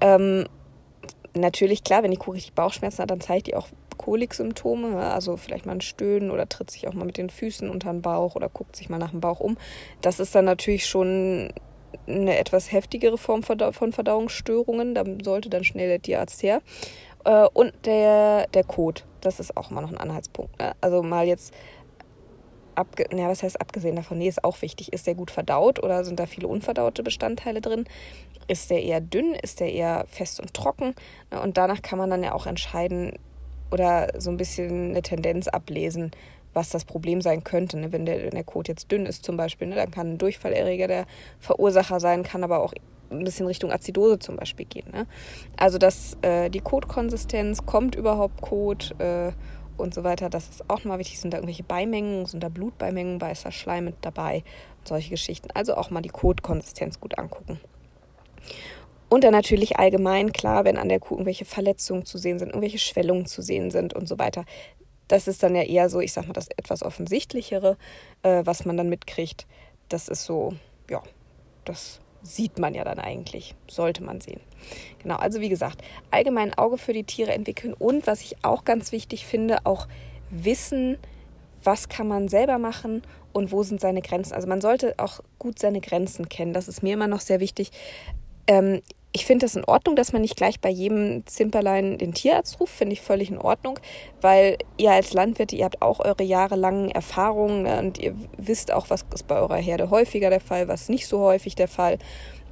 Ähm, 0.00 0.46
natürlich, 1.40 1.84
klar, 1.84 2.02
wenn 2.02 2.10
die 2.10 2.16
Kuh 2.16 2.32
richtig 2.32 2.54
Bauchschmerzen 2.54 3.02
hat, 3.02 3.10
dann 3.10 3.20
zeigt 3.20 3.46
die 3.46 3.56
auch 3.56 3.68
Koliksymptome, 3.96 4.98
also 4.98 5.36
vielleicht 5.36 5.66
mal 5.66 5.72
ein 5.72 5.80
Stöhnen 5.80 6.30
oder 6.30 6.48
tritt 6.48 6.70
sich 6.70 6.86
auch 6.86 6.92
mal 6.92 7.04
mit 7.04 7.16
den 7.16 7.30
Füßen 7.30 7.70
unter 7.70 7.90
den 7.92 8.02
Bauch 8.02 8.34
oder 8.34 8.48
guckt 8.48 8.76
sich 8.76 8.88
mal 8.88 8.98
nach 8.98 9.10
dem 9.10 9.20
Bauch 9.20 9.40
um. 9.40 9.56
Das 10.00 10.20
ist 10.20 10.34
dann 10.34 10.44
natürlich 10.44 10.86
schon 10.86 11.52
eine 12.06 12.38
etwas 12.38 12.72
heftigere 12.72 13.18
Form 13.18 13.42
von 13.42 13.92
Verdauungsstörungen. 13.92 14.94
Da 14.94 15.04
sollte 15.24 15.48
dann 15.48 15.64
schnell 15.64 15.88
der 15.88 16.02
Tierarzt 16.02 16.42
her. 16.42 16.60
Äh, 17.24 17.46
und 17.52 17.72
der, 17.84 18.46
der 18.48 18.64
Kot, 18.64 19.04
das 19.20 19.40
ist 19.40 19.56
auch 19.56 19.70
immer 19.70 19.80
noch 19.80 19.90
ein 19.90 19.98
Anhaltspunkt. 19.98 20.58
Ne? 20.58 20.72
Also 20.80 21.02
mal 21.02 21.26
jetzt 21.26 21.52
abge 22.76 23.06
ja, 23.16 23.28
was 23.28 23.42
heißt 23.42 23.60
abgesehen 23.60 23.96
davon, 23.96 24.18
nee, 24.18 24.28
ist 24.28 24.44
auch 24.44 24.62
wichtig. 24.62 24.92
Ist 24.92 25.06
der 25.06 25.14
gut 25.14 25.30
verdaut 25.30 25.82
oder 25.82 26.04
sind 26.04 26.20
da 26.20 26.26
viele 26.26 26.48
unverdaute 26.48 27.02
Bestandteile 27.02 27.60
drin? 27.60 27.84
Ist 28.48 28.70
der 28.70 28.82
eher 28.82 29.00
dünn? 29.00 29.34
Ist 29.34 29.60
der 29.60 29.72
eher 29.72 30.06
fest 30.08 30.40
und 30.40 30.54
trocken? 30.54 30.94
Ne, 31.30 31.40
und 31.40 31.56
danach 31.56 31.82
kann 31.82 31.98
man 31.98 32.10
dann 32.10 32.22
ja 32.22 32.32
auch 32.32 32.46
entscheiden 32.46 33.12
oder 33.70 34.08
so 34.18 34.30
ein 34.30 34.36
bisschen 34.36 34.90
eine 34.90 35.02
Tendenz 35.02 35.48
ablesen, 35.48 36.12
was 36.52 36.70
das 36.70 36.84
Problem 36.84 37.20
sein 37.20 37.44
könnte. 37.44 37.78
Ne? 37.78 37.92
Wenn, 37.92 38.06
der, 38.06 38.22
wenn 38.22 38.30
der 38.30 38.44
Kot 38.44 38.68
jetzt 38.68 38.90
dünn 38.90 39.06
ist 39.06 39.24
zum 39.24 39.36
Beispiel, 39.36 39.68
ne? 39.68 39.74
dann 39.74 39.90
kann 39.90 40.12
ein 40.12 40.18
Durchfallerreger 40.18 40.88
der 40.88 41.06
Verursacher 41.40 42.00
sein, 42.00 42.22
kann 42.22 42.44
aber 42.44 42.60
auch 42.60 42.72
ein 43.10 43.24
bisschen 43.24 43.46
Richtung 43.46 43.70
Azidose 43.70 44.18
zum 44.18 44.36
Beispiel 44.36 44.66
gehen. 44.66 45.06
Also 45.56 45.78
dass 45.78 46.16
äh, 46.22 46.50
die 46.50 46.60
Kotkonsistenz, 46.60 47.64
kommt 47.66 47.94
überhaupt 47.94 48.40
Kot 48.40 48.94
äh, 48.98 49.32
und 49.78 49.94
so 49.94 50.04
weiter, 50.04 50.30
das 50.30 50.48
ist 50.48 50.70
auch 50.70 50.84
mal 50.84 50.98
wichtig. 50.98 51.20
Sind 51.20 51.32
da 51.32 51.38
irgendwelche 51.38 51.62
Beimengen, 51.62 52.26
sind 52.26 52.42
da 52.42 52.48
Blutbeimengen, 52.48 53.20
weißer 53.20 53.52
Schleim 53.52 53.86
mit 53.86 53.96
dabei 54.02 54.42
und 54.78 54.88
solche 54.88 55.10
Geschichten. 55.10 55.48
Also 55.54 55.74
auch 55.74 55.90
mal 55.90 56.02
die 56.02 56.08
Kotkonsistenz 56.08 57.00
gut 57.00 57.18
angucken. 57.18 57.60
Und 59.08 59.22
dann 59.22 59.32
natürlich 59.32 59.78
allgemein, 59.78 60.32
klar, 60.32 60.64
wenn 60.64 60.76
an 60.76 60.88
der 60.88 60.98
Kuh 60.98 61.14
irgendwelche 61.14 61.44
Verletzungen 61.44 62.04
zu 62.04 62.18
sehen 62.18 62.38
sind, 62.38 62.48
irgendwelche 62.48 62.78
Schwellungen 62.78 63.26
zu 63.26 63.40
sehen 63.40 63.70
sind 63.70 63.94
und 63.94 64.08
so 64.08 64.18
weiter. 64.18 64.44
Das 65.08 65.28
ist 65.28 65.42
dann 65.42 65.54
ja 65.54 65.62
eher 65.62 65.88
so, 65.88 66.00
ich 66.00 66.12
sag 66.12 66.26
mal, 66.26 66.32
das 66.32 66.48
etwas 66.56 66.82
offensichtlichere, 66.82 67.76
äh, 68.22 68.42
was 68.44 68.64
man 68.64 68.76
dann 68.76 68.88
mitkriegt. 68.88 69.46
Das 69.88 70.08
ist 70.08 70.24
so, 70.24 70.54
ja, 70.90 71.02
das 71.64 72.00
sieht 72.34 72.58
man 72.58 72.74
ja 72.74 72.84
dann 72.84 72.98
eigentlich, 72.98 73.54
sollte 73.68 74.02
man 74.02 74.20
sehen. 74.20 74.40
Genau, 75.02 75.16
also 75.16 75.40
wie 75.40 75.48
gesagt, 75.48 75.82
allgemein 76.10 76.54
Auge 76.54 76.78
für 76.78 76.92
die 76.92 77.04
Tiere 77.04 77.32
entwickeln 77.32 77.74
und 77.74 78.06
was 78.06 78.22
ich 78.22 78.36
auch 78.42 78.64
ganz 78.64 78.92
wichtig 78.92 79.26
finde, 79.26 79.58
auch 79.64 79.86
wissen, 80.30 80.98
was 81.62 81.88
kann 81.88 82.08
man 82.08 82.28
selber 82.28 82.58
machen 82.58 83.02
und 83.32 83.52
wo 83.52 83.62
sind 83.62 83.80
seine 83.80 84.02
Grenzen. 84.02 84.34
Also 84.34 84.48
man 84.48 84.60
sollte 84.60 84.94
auch 84.98 85.20
gut 85.38 85.58
seine 85.58 85.80
Grenzen 85.80 86.28
kennen. 86.28 86.52
Das 86.52 86.68
ist 86.68 86.82
mir 86.82 86.94
immer 86.94 87.08
noch 87.08 87.20
sehr 87.20 87.40
wichtig. 87.40 87.70
Ähm, 88.46 88.82
ich 89.16 89.24
finde 89.24 89.46
es 89.46 89.56
in 89.56 89.64
Ordnung, 89.64 89.96
dass 89.96 90.12
man 90.12 90.20
nicht 90.20 90.36
gleich 90.36 90.60
bei 90.60 90.68
jedem 90.68 91.26
Zimperlein 91.26 91.96
den 91.96 92.12
Tierarzt 92.12 92.60
ruft, 92.60 92.74
finde 92.74 92.92
ich 92.92 93.00
völlig 93.00 93.30
in 93.30 93.38
Ordnung, 93.38 93.78
weil 94.20 94.58
ihr 94.76 94.92
als 94.92 95.14
Landwirte, 95.14 95.56
ihr 95.56 95.64
habt 95.64 95.80
auch 95.80 96.00
eure 96.00 96.22
jahrelangen 96.22 96.90
Erfahrungen 96.90 97.62
ne, 97.62 97.78
und 97.78 97.98
ihr 97.98 98.14
wisst 98.36 98.70
auch, 98.70 98.90
was 98.90 99.06
ist 99.14 99.26
bei 99.26 99.36
eurer 99.36 99.56
Herde 99.56 99.88
häufiger 99.88 100.28
der 100.28 100.42
Fall, 100.42 100.68
was 100.68 100.90
nicht 100.90 101.06
so 101.06 101.20
häufig 101.20 101.54
der 101.54 101.66
Fall. 101.66 101.96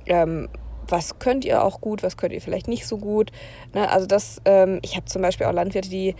Ähm, 0.06 0.48
was 0.88 1.18
könnt 1.18 1.44
ihr 1.44 1.62
auch 1.62 1.82
gut, 1.82 2.02
was 2.02 2.16
könnt 2.16 2.32
ihr 2.32 2.40
vielleicht 2.40 2.68
nicht 2.68 2.86
so 2.86 2.96
gut. 2.96 3.30
Ne? 3.74 3.90
Also 3.90 4.06
das, 4.06 4.40
ähm, 4.46 4.78
ich 4.80 4.96
habe 4.96 5.04
zum 5.04 5.20
Beispiel 5.20 5.46
auch 5.46 5.52
Landwirte, 5.52 5.90
die 5.90 6.14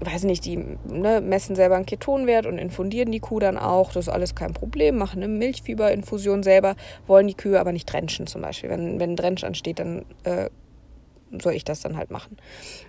weiß 0.00 0.24
nicht, 0.24 0.44
die 0.44 0.56
ne, 0.56 1.20
messen 1.20 1.56
selber 1.56 1.76
einen 1.76 1.86
Ketonwert 1.86 2.46
und 2.46 2.58
infundieren 2.58 3.10
die 3.12 3.20
Kuh 3.20 3.38
dann 3.38 3.58
auch. 3.58 3.92
Das 3.92 4.06
ist 4.06 4.12
alles 4.12 4.34
kein 4.34 4.54
Problem, 4.54 4.96
machen 4.96 5.22
eine 5.22 5.28
Milchfieberinfusion 5.28 6.42
selber, 6.42 6.76
wollen 7.06 7.26
die 7.26 7.34
Kühe 7.34 7.58
aber 7.58 7.72
nicht 7.72 7.86
drenchen 7.86 8.26
zum 8.26 8.42
Beispiel. 8.42 8.70
Wenn, 8.70 9.00
wenn 9.00 9.10
ein 9.10 9.16
Drench 9.16 9.44
ansteht, 9.44 9.78
dann 9.78 10.04
äh, 10.24 10.50
soll 11.40 11.54
ich 11.54 11.64
das 11.64 11.80
dann 11.80 11.96
halt 11.96 12.10
machen. 12.10 12.36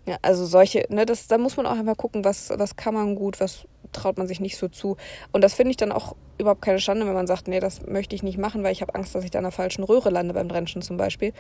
Ja, 0.06 0.18
also 0.22 0.46
solche, 0.46 0.86
ne, 0.89 1.06
das, 1.06 1.28
da 1.28 1.38
muss 1.38 1.58
man 1.58 1.66
auch 1.66 1.78
einfach 1.78 1.98
gucken, 1.98 2.24
was, 2.24 2.51
was 2.56 2.75
kann 2.75 2.94
man 2.94 3.16
gut, 3.16 3.39
was 3.39 3.66
traut 3.92 4.18
man 4.18 4.28
sich 4.28 4.39
nicht 4.39 4.58
so 4.58 4.68
zu. 4.68 4.98
Und 5.32 5.44
das 5.44 5.54
finde 5.54 5.72
ich 5.72 5.78
dann 5.78 5.92
auch 5.92 6.16
überhaupt 6.38 6.62
keine 6.62 6.80
Schande, 6.80 7.06
wenn 7.06 7.13
man 7.13 7.28
sagt, 7.28 7.48
nee, 7.48 7.60
das 7.60 7.86
möchte 7.86 8.16
ich 8.16 8.24
nicht 8.24 8.38
machen, 8.38 8.63
weil 8.63 8.72
ich 8.72 8.82
habe 8.82 8.96
Angst, 8.96 9.16
dass 9.16 9.24
ich 9.24 9.32
da 9.32 9.39
in 9.39 9.44
der 9.44 9.51
falschen 9.51 9.84
Röhre 9.84 10.10
lande 10.10 10.34
beim 10.34 10.48
Drenchen 10.48 10.82
zum 10.82 10.98
Beispiel. 10.98 11.34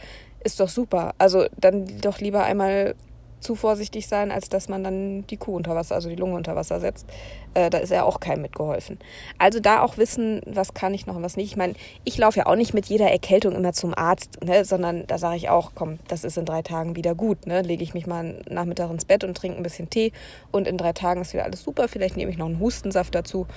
Ist 0.43 0.59
doch 0.59 0.69
super. 0.69 1.13
Also 1.17 1.45
dann 1.57 1.85
doch 2.01 2.19
lieber 2.19 2.43
einmal 2.43 2.95
zu 3.39 3.55
vorsichtig 3.55 4.07
sein, 4.07 4.31
als 4.31 4.49
dass 4.49 4.69
man 4.69 4.83
dann 4.83 5.25
die 5.27 5.37
Kuh 5.37 5.55
unter 5.55 5.75
Wasser, 5.75 5.95
also 5.95 6.09
die 6.09 6.15
Lunge 6.15 6.35
unter 6.35 6.55
Wasser 6.55 6.79
setzt. 6.79 7.07
Äh, 7.53 7.69
da 7.69 7.79
ist 7.79 7.91
ja 7.91 8.03
auch 8.03 8.19
keinem 8.19 8.43
mitgeholfen. 8.43 8.99
Also 9.37 9.59
da 9.59 9.81
auch 9.81 9.97
wissen, 9.97 10.41
was 10.45 10.73
kann 10.73 10.93
ich 10.93 11.07
noch 11.07 11.15
und 11.15 11.23
was 11.23 11.37
nicht. 11.37 11.51
Ich 11.51 11.57
meine, 11.57 11.73
ich 12.03 12.17
laufe 12.17 12.39
ja 12.39 12.45
auch 12.45 12.55
nicht 12.55 12.73
mit 12.73 12.87
jeder 12.87 13.09
Erkältung 13.09 13.55
immer 13.55 13.73
zum 13.73 13.93
Arzt, 13.97 14.43
ne, 14.43 14.65
sondern 14.65 15.07
da 15.07 15.17
sage 15.17 15.37
ich 15.37 15.49
auch, 15.49 15.71
komm, 15.75 15.99
das 16.07 16.23
ist 16.23 16.37
in 16.37 16.45
drei 16.45 16.61
Tagen 16.61 16.95
wieder 16.95 17.15
gut. 17.15 17.47
Ne? 17.47 17.61
Lege 17.61 17.83
ich 17.83 17.93
mich 17.93 18.07
mal 18.07 18.41
Nachmittag 18.49 18.89
ins 18.91 19.05
Bett 19.05 19.23
und 19.23 19.35
trinke 19.35 19.57
ein 19.57 19.63
bisschen 19.63 19.89
Tee 19.89 20.11
und 20.51 20.67
in 20.67 20.77
drei 20.77 20.93
Tagen 20.93 21.21
ist 21.21 21.33
wieder 21.33 21.45
alles 21.45 21.63
super. 21.63 21.87
Vielleicht 21.87 22.17
nehme 22.17 22.31
ich 22.31 22.37
noch 22.37 22.47
einen 22.47 22.59
Hustensaft 22.59 23.15
dazu 23.15 23.47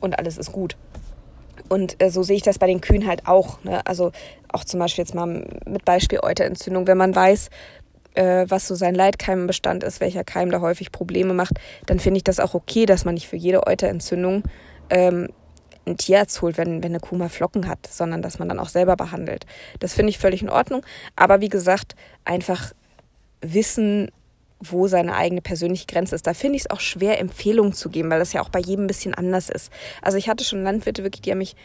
und 0.00 0.18
alles 0.18 0.38
ist 0.38 0.52
gut. 0.52 0.76
Und 1.68 2.02
äh, 2.02 2.10
so 2.10 2.22
sehe 2.22 2.36
ich 2.36 2.42
das 2.42 2.58
bei 2.58 2.66
den 2.66 2.80
Kühen 2.80 3.06
halt 3.06 3.26
auch. 3.26 3.62
Ne? 3.64 3.84
Also 3.86 4.12
auch 4.52 4.64
zum 4.64 4.80
Beispiel 4.80 5.02
jetzt 5.02 5.14
mal 5.14 5.46
mit 5.66 5.84
Beispiel 5.84 6.20
Euterentzündung, 6.20 6.86
wenn 6.86 6.98
man 6.98 7.14
weiß, 7.14 7.50
äh, 8.14 8.46
was 8.48 8.66
so 8.66 8.74
sein 8.74 8.94
Leitkeimenbestand 8.94 9.84
ist, 9.84 10.00
welcher 10.00 10.24
Keim 10.24 10.50
da 10.50 10.60
häufig 10.60 10.92
Probleme 10.92 11.34
macht, 11.34 11.54
dann 11.86 12.00
finde 12.00 12.18
ich 12.18 12.24
das 12.24 12.40
auch 12.40 12.54
okay, 12.54 12.86
dass 12.86 13.04
man 13.04 13.14
nicht 13.14 13.28
für 13.28 13.36
jede 13.36 13.66
Euterentzündung 13.66 14.44
ähm, 14.90 15.28
ein 15.86 15.96
Tierarzt 15.96 16.42
holt, 16.42 16.58
wenn, 16.58 16.82
wenn 16.82 16.92
eine 16.92 17.00
Kuh 17.00 17.16
mal 17.16 17.28
Flocken 17.28 17.66
hat, 17.68 17.86
sondern 17.86 18.22
dass 18.22 18.38
man 18.38 18.48
dann 18.48 18.58
auch 18.58 18.68
selber 18.68 18.96
behandelt. 18.96 19.46
Das 19.78 19.94
finde 19.94 20.10
ich 20.10 20.18
völlig 20.18 20.42
in 20.42 20.50
Ordnung. 20.50 20.84
Aber 21.16 21.40
wie 21.40 21.48
gesagt, 21.48 21.94
einfach 22.24 22.72
wissen, 23.40 24.10
wo 24.62 24.88
seine 24.88 25.16
eigene 25.16 25.40
persönliche 25.40 25.86
Grenze 25.86 26.14
ist. 26.14 26.26
Da 26.26 26.34
finde 26.34 26.56
ich 26.56 26.62
es 26.62 26.70
auch 26.70 26.80
schwer, 26.80 27.18
Empfehlungen 27.18 27.72
zu 27.72 27.88
geben, 27.88 28.10
weil 28.10 28.18
das 28.18 28.34
ja 28.34 28.42
auch 28.42 28.50
bei 28.50 28.58
jedem 28.58 28.84
ein 28.84 28.88
bisschen 28.88 29.14
anders 29.14 29.48
ist. 29.48 29.72
Also 30.02 30.18
ich 30.18 30.28
hatte 30.28 30.44
schon 30.44 30.62
Landwirte 30.62 31.02
wirklich, 31.02 31.22
die 31.22 31.30
haben 31.30 31.38
mich 31.38 31.56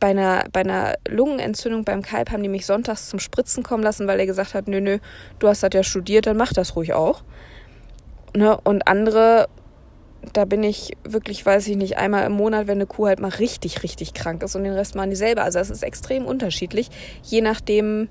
bei 0.00 0.08
einer, 0.08 0.44
bei 0.52 0.60
einer 0.60 0.94
Lungenentzündung 1.06 1.84
beim 1.84 2.02
Kalb 2.02 2.30
haben 2.30 2.42
die 2.42 2.48
mich 2.48 2.66
sonntags 2.66 3.08
zum 3.08 3.20
Spritzen 3.20 3.62
kommen 3.62 3.84
lassen, 3.84 4.06
weil 4.08 4.18
er 4.18 4.26
gesagt 4.26 4.54
hat, 4.54 4.66
nö, 4.66 4.80
nö, 4.80 4.98
du 5.38 5.46
hast 5.46 5.62
das 5.62 5.70
ja 5.74 5.82
studiert, 5.82 6.26
dann 6.26 6.38
mach 6.38 6.52
das 6.52 6.74
ruhig 6.74 6.94
auch. 6.94 7.22
Ne? 8.34 8.58
Und 8.62 8.88
andere, 8.88 9.48
da 10.32 10.46
bin 10.46 10.62
ich 10.62 10.96
wirklich, 11.04 11.44
weiß 11.44 11.68
ich 11.68 11.76
nicht, 11.76 11.98
einmal 11.98 12.24
im 12.24 12.32
Monat, 12.32 12.66
wenn 12.66 12.78
eine 12.78 12.86
Kuh 12.86 13.06
halt 13.06 13.20
mal 13.20 13.28
richtig, 13.28 13.82
richtig 13.82 14.14
krank 14.14 14.42
ist 14.42 14.56
und 14.56 14.64
den 14.64 14.72
Rest 14.72 14.94
machen 14.94 15.10
die 15.10 15.16
selber. 15.16 15.42
Also 15.44 15.58
das 15.58 15.70
ist 15.70 15.82
extrem 15.82 16.24
unterschiedlich, 16.24 16.88
je 17.22 17.42
nachdem, 17.42 18.08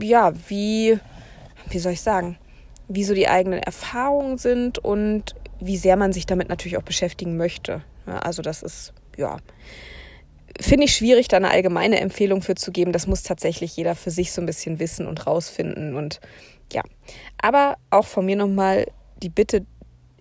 ja, 0.00 0.32
wie, 0.48 0.98
wie 1.70 1.78
soll 1.78 1.92
ich 1.92 2.02
sagen, 2.02 2.38
wie 2.88 3.04
so 3.04 3.14
die 3.14 3.28
eigenen 3.28 3.60
Erfahrungen 3.60 4.36
sind 4.36 4.78
und 4.80 5.36
wie 5.60 5.76
sehr 5.76 5.96
man 5.96 6.12
sich 6.12 6.26
damit 6.26 6.48
natürlich 6.48 6.76
auch 6.76 6.82
beschäftigen 6.82 7.36
möchte. 7.36 7.82
Ja, 8.06 8.18
also 8.18 8.42
das 8.42 8.64
ist, 8.64 8.92
ja 9.16 9.36
finde 10.60 10.84
ich 10.84 10.94
schwierig, 10.94 11.28
da 11.28 11.36
eine 11.36 11.50
allgemeine 11.50 12.00
Empfehlung 12.00 12.42
für 12.42 12.54
zu 12.54 12.72
geben. 12.72 12.92
Das 12.92 13.06
muss 13.06 13.22
tatsächlich 13.22 13.76
jeder 13.76 13.94
für 13.94 14.10
sich 14.10 14.32
so 14.32 14.42
ein 14.42 14.46
bisschen 14.46 14.78
wissen 14.78 15.06
und 15.06 15.26
rausfinden. 15.26 15.94
Und 15.94 16.20
ja, 16.72 16.82
aber 17.40 17.76
auch 17.90 18.06
von 18.06 18.24
mir 18.24 18.36
nochmal 18.36 18.86
die 19.22 19.28
Bitte, 19.28 19.64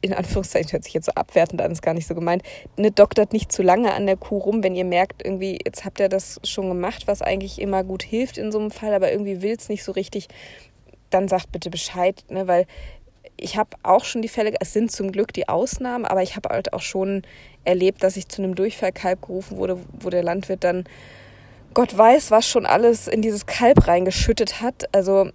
in 0.01 0.13
Anführungszeichen 0.13 0.71
hört 0.71 0.83
sich 0.83 0.93
jetzt 0.93 1.05
so 1.05 1.11
abwertend 1.13 1.61
an, 1.61 1.71
ist 1.71 1.81
gar 1.81 1.93
nicht 1.93 2.07
so 2.07 2.15
gemeint, 2.15 2.43
ne, 2.77 2.91
doktert 2.91 3.33
nicht 3.33 3.51
zu 3.51 3.61
lange 3.61 3.93
an 3.93 4.05
der 4.05 4.17
Kuh 4.17 4.37
rum, 4.37 4.63
wenn 4.63 4.75
ihr 4.75 4.85
merkt, 4.85 5.23
irgendwie, 5.23 5.59
jetzt 5.63 5.85
habt 5.85 5.99
ihr 5.99 6.09
das 6.09 6.39
schon 6.43 6.69
gemacht, 6.69 7.07
was 7.07 7.21
eigentlich 7.21 7.61
immer 7.61 7.83
gut 7.83 8.03
hilft 8.03 8.37
in 8.37 8.51
so 8.51 8.59
einem 8.59 8.71
Fall, 8.71 8.93
aber 8.93 9.11
irgendwie 9.11 9.41
will 9.41 9.55
es 9.57 9.69
nicht 9.69 9.83
so 9.83 9.91
richtig, 9.91 10.27
dann 11.11 11.27
sagt 11.27 11.51
bitte 11.51 11.69
Bescheid, 11.69 12.23
ne, 12.29 12.47
weil 12.47 12.65
ich 13.37 13.57
habe 13.57 13.77
auch 13.83 14.05
schon 14.05 14.21
die 14.21 14.27
Fälle, 14.27 14.53
es 14.59 14.73
sind 14.73 14.91
zum 14.91 15.11
Glück 15.11 15.33
die 15.33 15.49
Ausnahmen, 15.49 16.05
aber 16.05 16.21
ich 16.21 16.35
habe 16.35 16.49
halt 16.49 16.73
auch 16.73 16.81
schon 16.81 17.23
erlebt, 17.63 18.03
dass 18.03 18.17
ich 18.17 18.27
zu 18.27 18.41
einem 18.41 18.55
Durchfallkalb 18.55 19.21
gerufen 19.21 19.57
wurde, 19.57 19.77
wo 19.99 20.09
der 20.09 20.23
Landwirt 20.23 20.63
dann 20.63 20.85
Gott 21.73 21.97
weiß, 21.97 22.31
was 22.31 22.47
schon 22.47 22.65
alles 22.65 23.07
in 23.07 23.21
dieses 23.21 23.45
Kalb 23.45 23.87
reingeschüttet 23.87 24.61
hat. 24.61 24.93
Also 24.93 25.29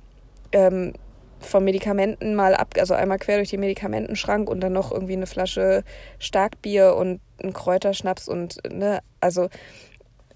ähm, 0.53 0.93
von 1.41 1.65
Medikamenten 1.65 2.35
mal 2.35 2.55
ab, 2.55 2.75
also 2.79 2.95
einmal 2.95 3.19
quer 3.19 3.37
durch 3.37 3.51
den 3.51 3.61
Medikamentenschrank 3.61 4.49
und 4.49 4.61
dann 4.61 4.73
noch 4.73 4.93
irgendwie 4.93 5.15
eine 5.15 5.27
Flasche 5.27 5.85
Starkbier 6.19 6.95
und 6.97 7.21
ein 7.43 7.53
Kräuterschnaps 7.53 8.29
und 8.29 8.59
ne, 8.71 9.01
also 9.21 9.49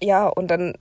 ja, 0.01 0.27
und 0.27 0.47
dann 0.47 0.73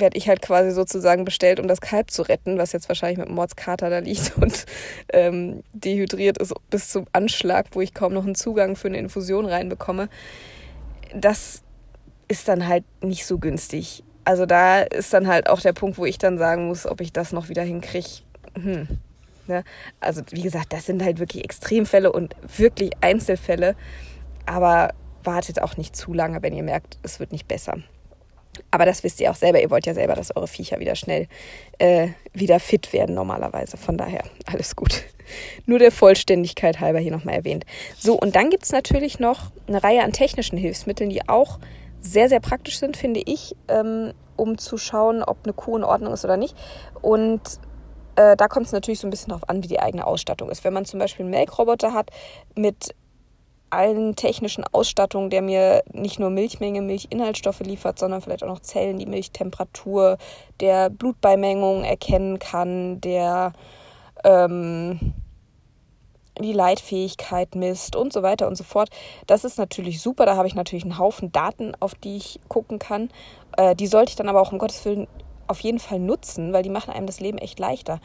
werde 0.00 0.16
ich 0.16 0.28
halt 0.28 0.42
quasi 0.42 0.70
sozusagen 0.70 1.24
bestellt, 1.24 1.60
um 1.60 1.68
das 1.68 1.80
Kalb 1.80 2.10
zu 2.10 2.22
retten, 2.22 2.58
was 2.58 2.72
jetzt 2.72 2.88
wahrscheinlich 2.88 3.18
mit 3.18 3.28
Mordskater 3.28 3.90
da 3.90 3.98
liegt 3.98 4.36
und 4.40 4.66
ähm, 5.12 5.62
dehydriert 5.72 6.38
ist 6.38 6.54
bis 6.70 6.90
zum 6.90 7.06
Anschlag, 7.12 7.66
wo 7.72 7.80
ich 7.80 7.94
kaum 7.94 8.12
noch 8.12 8.24
einen 8.24 8.34
Zugang 8.34 8.76
für 8.76 8.88
eine 8.88 8.98
Infusion 8.98 9.46
reinbekomme. 9.46 10.08
Das 11.14 11.62
ist 12.28 12.48
dann 12.48 12.66
halt 12.66 12.84
nicht 13.02 13.26
so 13.26 13.38
günstig. 13.38 14.02
Also 14.24 14.46
da 14.46 14.80
ist 14.80 15.12
dann 15.12 15.28
halt 15.28 15.48
auch 15.48 15.60
der 15.60 15.72
Punkt, 15.72 15.98
wo 15.98 16.04
ich 16.04 16.18
dann 16.18 16.38
sagen 16.38 16.66
muss, 16.66 16.86
ob 16.86 17.00
ich 17.00 17.12
das 17.12 17.32
noch 17.32 17.48
wieder 17.48 17.62
hinkriege. 17.62 18.08
Hm. 18.60 18.88
Ne? 19.46 19.62
Also 20.00 20.22
wie 20.30 20.42
gesagt, 20.42 20.72
das 20.72 20.86
sind 20.86 21.04
halt 21.04 21.20
wirklich 21.20 21.44
Extremfälle 21.44 22.10
und 22.10 22.34
wirklich 22.56 22.90
Einzelfälle. 23.00 23.76
Aber 24.44 24.94
wartet 25.22 25.62
auch 25.62 25.76
nicht 25.76 25.94
zu 25.94 26.12
lange, 26.12 26.42
wenn 26.42 26.54
ihr 26.54 26.62
merkt, 26.62 26.98
es 27.02 27.20
wird 27.20 27.32
nicht 27.32 27.48
besser. 27.48 27.78
Aber 28.70 28.84
das 28.86 29.04
wisst 29.04 29.20
ihr 29.20 29.30
auch 29.30 29.36
selber. 29.36 29.60
Ihr 29.60 29.70
wollt 29.70 29.86
ja 29.86 29.94
selber, 29.94 30.14
dass 30.14 30.34
eure 30.34 30.48
Viecher 30.48 30.80
wieder 30.80 30.94
schnell 30.94 31.28
äh, 31.78 32.08
wieder 32.32 32.60
fit 32.60 32.92
werden 32.92 33.14
normalerweise. 33.14 33.76
Von 33.76 33.96
daher 33.96 34.22
alles 34.46 34.76
gut. 34.76 35.02
Nur 35.66 35.78
der 35.78 35.90
Vollständigkeit 35.90 36.80
halber 36.80 36.98
hier 36.98 37.10
nochmal 37.10 37.34
erwähnt. 37.34 37.64
So, 37.96 38.18
und 38.18 38.36
dann 38.36 38.50
gibt 38.50 38.64
es 38.64 38.72
natürlich 38.72 39.18
noch 39.18 39.50
eine 39.66 39.82
Reihe 39.82 40.02
an 40.04 40.12
technischen 40.12 40.56
Hilfsmitteln, 40.56 41.10
die 41.10 41.28
auch 41.28 41.58
sehr, 42.00 42.28
sehr 42.28 42.40
praktisch 42.40 42.78
sind, 42.78 42.96
finde 42.96 43.20
ich, 43.24 43.56
ähm, 43.68 44.12
um 44.36 44.58
zu 44.58 44.78
schauen, 44.78 45.22
ob 45.22 45.38
eine 45.44 45.52
Kuh 45.52 45.76
in 45.76 45.84
Ordnung 45.84 46.12
ist 46.12 46.24
oder 46.24 46.36
nicht. 46.36 46.56
Und 47.02 47.40
äh, 48.16 48.36
da 48.36 48.48
kommt 48.48 48.66
es 48.66 48.72
natürlich 48.72 49.00
so 49.00 49.06
ein 49.06 49.10
bisschen 49.10 49.30
darauf 49.30 49.48
an, 49.48 49.62
wie 49.62 49.68
die 49.68 49.80
eigene 49.80 50.06
Ausstattung 50.06 50.50
ist. 50.50 50.64
Wenn 50.64 50.72
man 50.72 50.84
zum 50.84 51.00
Beispiel 51.00 51.24
einen 51.24 51.30
Melkroboter 51.30 51.92
hat 51.92 52.10
mit 52.54 52.94
allen 53.70 54.16
technischen 54.16 54.64
Ausstattungen, 54.72 55.30
der 55.30 55.42
mir 55.42 55.82
nicht 55.92 56.18
nur 56.18 56.30
Milchmenge, 56.30 56.82
Milchinhaltsstoffe 56.82 57.60
liefert, 57.60 57.98
sondern 57.98 58.20
vielleicht 58.20 58.44
auch 58.44 58.48
noch 58.48 58.60
Zellen, 58.60 58.98
die 58.98 59.06
Milchtemperatur, 59.06 60.18
der 60.60 60.90
Blutbeimengung 60.90 61.84
erkennen 61.84 62.38
kann, 62.38 63.00
der 63.00 63.52
ähm, 64.24 65.14
die 66.38 66.52
Leitfähigkeit 66.52 67.54
misst 67.54 67.96
und 67.96 68.12
so 68.12 68.22
weiter 68.22 68.46
und 68.46 68.56
so 68.56 68.64
fort. 68.64 68.90
Das 69.26 69.44
ist 69.44 69.58
natürlich 69.58 70.00
super. 70.00 70.26
Da 70.26 70.36
habe 70.36 70.48
ich 70.48 70.54
natürlich 70.54 70.84
einen 70.84 70.98
Haufen 70.98 71.32
Daten, 71.32 71.72
auf 71.80 71.94
die 71.94 72.16
ich 72.16 72.40
gucken 72.48 72.78
kann. 72.78 73.10
Äh, 73.56 73.74
die 73.74 73.86
sollte 73.86 74.10
ich 74.10 74.16
dann 74.16 74.28
aber 74.28 74.40
auch 74.40 74.52
um 74.52 74.58
Gottes 74.58 74.84
Willen 74.84 75.06
auf 75.48 75.60
jeden 75.60 75.78
Fall 75.78 76.00
nutzen, 76.00 76.52
weil 76.52 76.62
die 76.62 76.70
machen 76.70 76.92
einem 76.92 77.06
das 77.06 77.20
Leben 77.20 77.38
echt 77.38 77.58
leichter. 77.58 78.00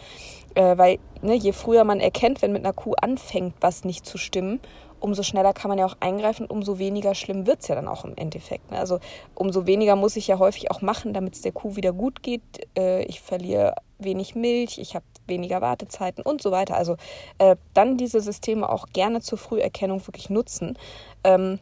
Äh, 0.56 0.78
weil 0.78 1.00
ne, 1.22 1.36
je 1.36 1.52
früher 1.52 1.84
man 1.84 2.00
erkennt, 2.00 2.42
wenn 2.42 2.52
mit 2.52 2.64
einer 2.64 2.74
Kuh 2.74 2.94
anfängt, 2.94 3.56
was 3.62 3.84
nicht 3.84 4.06
zu 4.06 4.18
stimmen 4.18 4.60
umso 5.02 5.24
schneller 5.24 5.54
kann 5.54 5.70
man 5.70 5.78
ja 5.78 5.86
auch 5.86 5.98
eingreifen, 6.00 6.46
umso 6.46 6.80
weniger 6.80 7.14
schlimm 7.16 7.46
wird 7.46 7.62
es 7.62 7.68
ja 7.68 7.76
dann 7.76 7.88
auch 7.88 8.06
im 8.06 8.16
Endeffekt. 8.16 8.72
Ne? 8.72 8.78
Also 8.78 9.00
umso 9.36 9.66
weniger 9.66 9.96
muss 9.96 10.16
ich 10.16 10.28
ja 10.28 10.40
häufig 10.40 10.72
auch 10.72 10.82
machen, 10.82 11.14
damit 11.14 11.36
es 11.36 11.42
der 11.42 11.52
Kuh 11.52 11.76
wieder 11.76 11.92
gut 11.92 12.24
geht. 12.24 12.42
Äh, 12.78 13.04
ich 13.04 13.20
verliere 13.20 13.76
wenig 14.00 14.36
Milch, 14.36 14.78
ich 14.78 14.96
habe 14.96 15.06
weniger 15.28 15.62
Wartezeiten 15.62 16.24
und 16.24 16.42
so 16.42 16.52
weiter. 16.52 16.76
Also 16.78 16.96
äh, 17.38 17.56
dann 17.74 17.98
diese 17.98 18.22
Systeme 18.22 18.70
auch 18.70 18.88
gerne 18.94 19.22
zur 19.22 19.38
Früherkennung 19.38 20.06
wirklich 20.08 20.30
nutzen. 20.30 20.78
Ähm, 21.24 21.60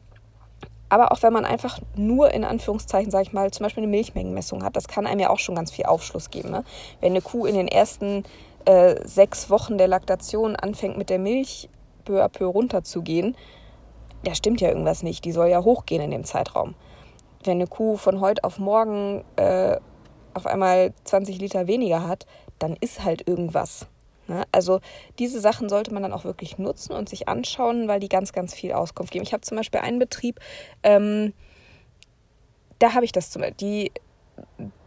Aber 0.89 1.11
auch 1.11 1.21
wenn 1.21 1.33
man 1.33 1.45
einfach 1.45 1.79
nur 1.95 2.33
in 2.33 2.43
Anführungszeichen, 2.43 3.11
sage 3.11 3.23
ich 3.23 3.33
mal, 3.33 3.51
zum 3.51 3.63
Beispiel 3.63 3.83
eine 3.83 3.91
Milchmengenmessung 3.91 4.63
hat, 4.63 4.75
das 4.75 4.87
kann 4.87 5.05
einem 5.05 5.19
ja 5.19 5.29
auch 5.29 5.39
schon 5.39 5.55
ganz 5.55 5.71
viel 5.71 5.85
Aufschluss 5.85 6.29
geben. 6.31 6.49
Ne? 6.49 6.63
Wenn 6.99 7.13
eine 7.13 7.21
Kuh 7.21 7.45
in 7.45 7.55
den 7.55 7.67
ersten 7.67 8.23
äh, 8.65 8.95
sechs 9.07 9.49
Wochen 9.49 9.77
der 9.77 9.87
Laktation 9.87 10.55
anfängt 10.55 10.97
mit 10.97 11.09
der 11.09 11.19
Milch 11.19 11.69
peu 12.09 12.23
à 12.23 12.29
peu 12.29 12.45
runterzugehen, 12.45 13.35
da 14.23 14.33
stimmt 14.33 14.61
ja 14.61 14.69
irgendwas 14.69 15.03
nicht. 15.03 15.23
Die 15.25 15.31
soll 15.31 15.49
ja 15.49 15.63
hochgehen 15.63 16.01
in 16.01 16.11
dem 16.11 16.23
Zeitraum. 16.23 16.73
Wenn 17.43 17.57
eine 17.57 17.67
Kuh 17.67 17.97
von 17.97 18.19
heute 18.19 18.43
auf 18.43 18.57
morgen 18.57 19.23
äh, 19.35 19.77
auf 20.33 20.47
einmal 20.47 20.93
20 21.03 21.39
Liter 21.39 21.67
weniger 21.67 22.07
hat, 22.07 22.25
dann 22.57 22.75
ist 22.81 23.03
halt 23.03 23.27
irgendwas. 23.27 23.87
Ne? 24.27 24.43
Also 24.51 24.79
diese 25.19 25.39
Sachen 25.39 25.69
sollte 25.69 25.93
man 25.93 26.03
dann 26.03 26.13
auch 26.13 26.25
wirklich 26.25 26.57
nutzen 26.57 26.93
und 26.93 27.07
sich 27.07 27.29
anschauen, 27.29 27.87
weil 27.87 27.99
die 27.99 28.09
ganz, 28.09 28.33
ganz 28.33 28.53
viel 28.53 28.73
Auskunft 28.73 29.13
geben. 29.13 29.23
Ich 29.23 29.33
habe 29.33 29.41
zum 29.41 29.57
Beispiel 29.57 29.79
einen 29.79 29.99
Betrieb, 29.99 30.39
ähm, 30.83 31.33
da 32.79 32.93
habe 32.93 33.05
ich 33.05 33.11
das 33.11 33.29
zum 33.29 33.41
Beispiel, 33.41 33.91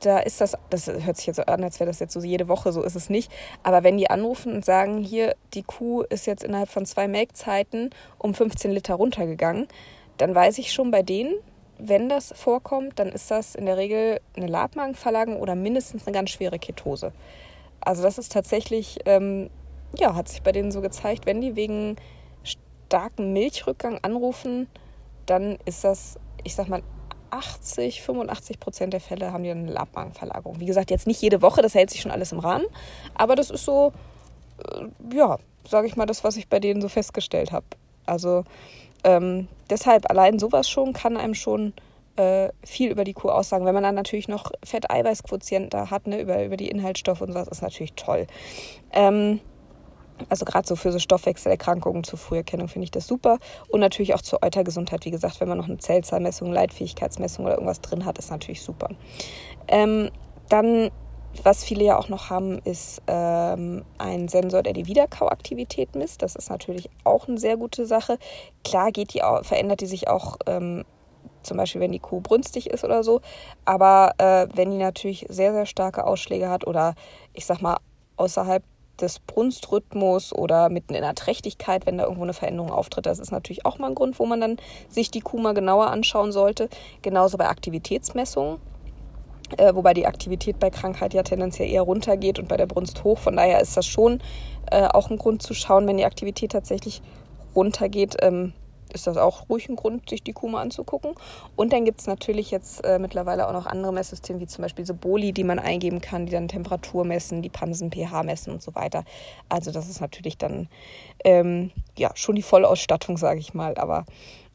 da 0.01 0.19
ist 0.19 0.41
das, 0.41 0.57
das 0.71 0.87
hört 0.89 1.17
sich 1.17 1.27
jetzt 1.27 1.37
so 1.37 1.45
an, 1.45 1.63
als 1.65 1.81
wäre 1.81 1.89
das 1.89 2.01
jetzt 2.01 2.13
so 2.13 2.21
jede 2.21 2.49
Woche, 2.49 2.73
so 2.73 2.83
ist 2.83 2.97
es 2.97 3.11
nicht. 3.11 3.31
Aber 3.63 3.85
wenn 3.85 3.97
die 3.97 4.11
anrufen 4.11 4.53
und 4.55 4.65
sagen, 4.65 4.99
hier, 4.99 5.35
die 5.55 5.63
Kuh 5.63 6.03
ist 6.03 6.27
jetzt 6.27 6.45
innerhalb 6.45 6.69
von 6.69 6.87
zwei 6.87 7.09
Melkzeiten 7.09 7.91
um 8.19 8.35
15 8.35 8.71
Liter 8.71 8.95
runtergegangen, 8.95 9.69
dann 10.19 10.35
weiß 10.35 10.59
ich 10.59 10.73
schon 10.73 10.91
bei 10.91 11.03
denen, 11.03 11.35
wenn 11.79 12.09
das 12.09 12.33
vorkommt, 12.37 12.99
dann 12.99 13.09
ist 13.09 13.31
das 13.31 13.55
in 13.55 13.67
der 13.67 13.77
Regel 13.77 14.21
eine 14.37 14.47
Labmagenverlagerung 14.47 15.41
oder 15.41 15.55
mindestens 15.55 16.07
eine 16.07 16.15
ganz 16.15 16.31
schwere 16.31 16.59
Ketose. 16.59 17.13
Also 17.81 18.03
das 18.03 18.19
ist 18.19 18.33
tatsächlich, 18.33 19.01
ähm, 19.05 19.51
ja, 19.97 20.15
hat 20.15 20.29
sich 20.29 20.43
bei 20.43 20.53
denen 20.53 20.71
so 20.71 20.81
gezeigt, 20.81 21.27
wenn 21.27 21.41
die 21.41 21.57
wegen 21.57 21.97
starkem 22.45 23.33
Milchrückgang 23.33 23.99
anrufen, 24.03 24.69
dann 25.27 25.59
ist 25.65 25.83
das, 25.83 26.19
ich 26.45 26.55
sag 26.55 26.69
mal, 26.69 26.83
80, 27.33 28.03
85 28.03 28.61
Prozent 28.61 28.93
der 28.93 29.01
Fälle 29.01 29.33
haben 29.33 29.43
die 29.43 29.51
eine 29.51 29.71
Labmagenverlagerung. 29.71 30.61
Wie 30.61 30.67
gesagt, 30.67 30.91
jetzt 30.91 31.07
nicht 31.07 31.23
jede 31.23 31.43
Woche, 31.43 31.63
das 31.63 31.75
hält 31.75 31.91
sich 31.91 32.03
schon 32.03 32.11
alles 32.11 32.33
im 32.33 32.39
Rahmen, 32.39 32.67
aber 33.15 33.35
das 33.35 33.51
ist 33.51 33.65
so, 33.65 33.93
äh, 34.59 35.17
ja, 35.17 35.39
sage 35.69 35.87
ich 35.87 35.97
mal, 35.97 36.07
das, 36.07 36.25
was 36.25 36.37
ich 36.37 36.49
bei 36.49 36.61
denen 36.61 36.83
so 36.83 36.89
festgestellt 36.89 37.53
habe. 37.53 37.67
Also 38.05 38.45
ähm, 39.05 39.49
deshalb 39.71 40.11
allein 40.11 40.39
sowas 40.39 40.69
schon 40.69 40.93
kann 40.93 41.17
einem 41.17 41.35
schon 41.35 41.73
äh, 42.17 42.51
viel 42.65 42.91
über 42.91 43.05
die 43.05 43.15
Kuh 43.15 43.31
aussagen. 43.31 43.65
Wenn 43.65 43.75
man 43.75 43.83
dann 43.83 43.95
natürlich 43.95 44.29
noch 44.29 44.53
Fett-Eiweiß-Quotient 44.63 45.73
da 45.73 45.91
hat, 45.91 46.07
ne, 46.07 46.21
über, 46.21 46.45
über 46.45 46.57
die 46.57 46.69
Inhaltsstoffe 46.69 47.21
und 47.23 47.33
sowas, 47.33 47.49
ist 47.49 47.63
natürlich 47.63 47.95
toll. 47.95 48.27
Ähm, 48.93 49.41
also 50.29 50.45
gerade 50.45 50.67
so 50.67 50.77
für 50.77 50.93
so 50.93 50.99
Stoffwechselerkrankungen 50.99 52.05
zur 52.05 52.19
Früherkennung 52.19 52.69
finde 52.69 52.85
ich 52.85 52.91
das 52.91 53.07
super. 53.07 53.39
Und 53.69 53.81
natürlich 53.81 54.15
auch 54.15 54.23
zur 54.23 54.43
Eutergesundheit. 54.43 55.05
Wie 55.05 55.11
gesagt, 55.11 55.41
wenn 55.41 55.49
man 55.49 55.59
noch 55.59 55.69
eine 55.69 55.79
Zellzahlmessung, 55.79 56.53
Leitfähigkeitsmessung 56.53 57.45
oder 57.45 57.55
irgendwas 57.55 57.81
drin 57.81 58.05
hat, 58.05 58.19
ist 58.19 58.31
natürlich 58.31 58.63
super. 58.63 58.89
Ähm, 59.69 60.11
dann, 60.49 60.91
was 61.43 61.65
viele 61.65 61.85
ja 61.85 61.99
auch 61.99 62.09
noch 62.09 62.31
haben, 62.31 62.59
ist 62.59 63.03
ähm, 63.07 63.85
ein 63.99 64.29
Sensor, 64.29 64.63
der 64.63 64.75
die 64.75 64.87
Wiederkauaktivität 64.87 65.95
misst. 65.95 66.23
Das 66.23 66.37
ist 66.37 66.51
natürlich 66.51 66.91
auch 67.05 67.29
eine 67.29 67.39
sehr 67.39 67.57
gute 67.57 67.87
Sache. 67.87 68.19
Klar 68.65 68.93
geht 68.93 69.15
die, 69.15 69.23
verändert 69.43 69.81
die 69.81 69.87
sich 69.87 70.09
auch 70.09 70.37
ähm, 70.47 70.85
zum 71.43 71.57
Beispiel 71.57 71.81
wenn 71.81 71.93
die 71.93 71.99
Kuh 71.99 72.21
brünstig 72.21 72.71
ist 72.71 72.85
oder 72.85 73.03
so. 73.03 73.21
Aber 73.65 74.13
äh, 74.19 74.47
wenn 74.55 74.71
die 74.71 74.79
natürlich 74.79 75.27
sehr, 75.29 75.53
sehr 75.53 75.67
starke 75.67 76.05
Ausschläge 76.05 76.49
hat 76.49 76.67
oder 76.67 76.95
ich 77.33 77.47
sag 77.47 77.61
mal 77.61 77.79
außerhalb 78.17 78.63
des 79.01 79.19
Brunstrhythmus 79.19 80.33
oder 80.33 80.69
mitten 80.69 80.95
in 80.95 81.03
der 81.03 81.15
Trächtigkeit, 81.15 81.87
wenn 81.87 81.99
da 81.99 82.05
irgendwo 82.05 82.23
eine 82.23 82.35
Veränderung 82.35 82.71
auftritt. 82.71 83.07
Das 83.07 83.19
ist 83.19 83.33
natürlich 83.33 83.65
auch 83.67 83.79
mal 83.79 83.89
ein 83.89 83.95
Grund, 83.95 84.19
wo 84.19 84.27
man 84.27 84.41
dann 84.41 84.57
sich 84.89 85.11
die 85.11 85.21
Kuh 85.21 85.39
mal 85.39 85.55
genauer 85.55 85.91
anschauen 85.91 86.33
sollte. 86.33 86.69
Genauso 87.03 87.39
bei 87.39 87.49
Aktivitätsmessungen. 87.49 88.59
Äh, 89.59 89.75
wobei 89.75 89.93
die 89.93 90.07
Aktivität 90.07 90.59
bei 90.59 90.71
Krankheit 90.71 91.15
ja 91.15 91.23
tendenziell 91.23 91.69
eher 91.69 91.83
runtergeht 91.83 92.39
und 92.39 92.49
bei 92.49 92.57
der 92.57 92.67
Brunst 92.67 93.05
hoch. 93.05 93.19
Von 93.19 93.37
daher 93.37 93.61
ist 93.61 93.77
das 93.77 93.87
schon 93.87 94.21
äh, 94.71 94.87
auch 94.87 95.11
ein 95.11 95.19
Grund 95.19 95.43
zu 95.43 95.53
schauen, 95.55 95.87
wenn 95.87 95.99
die 95.99 96.05
Aktivität 96.05 96.53
tatsächlich 96.53 97.03
runtergeht, 97.55 98.17
ähm, 98.23 98.55
ist 98.93 99.07
das 99.07 99.17
auch 99.17 99.49
ruhig 99.49 99.69
ein 99.69 99.77
Grund, 99.77 100.09
sich 100.09 100.23
die 100.23 100.33
Kuh 100.33 100.49
mal 100.49 100.63
anzugucken. 100.63 101.15
Und 101.57 101.73
dann 101.73 101.85
gibt 101.85 102.01
es 102.01 102.07
natürlich 102.07 102.51
jetzt 102.51 102.85
äh, 102.85 102.99
mittlerweile 102.99 103.49
auch 103.49 103.53
noch 103.53 103.67
andere 103.67 103.93
Messsysteme, 103.93 104.41
wie 104.41 104.47
zum 104.47 104.63
Beispiel 104.63 104.87
so 104.87 104.95
Boli, 104.95 105.33
die 105.33 105.45
man 105.45 105.59
eingeben 105.59 106.01
kann, 106.01 106.27
die 106.27 106.33
dann 106.33 106.49
Temperatur 106.49 107.05
messen, 107.05 107.43
die 107.43 107.49
Pansen 107.49 107.91
pH 107.91 108.23
messen 108.23 108.53
und 108.53 108.63
so 108.63 108.75
weiter. 108.75 109.05
Also 109.49 109.71
das 109.71 109.89
ist 109.89 110.01
natürlich 110.01 110.39
dann 110.39 110.69
ähm, 111.25 111.71
ja 111.97 112.11
schon 112.15 112.37
die 112.37 112.43
Vollausstattung, 112.43 113.17
sage 113.17 113.41
ich 113.41 113.55
mal. 113.55 113.77
Aber 113.77 114.05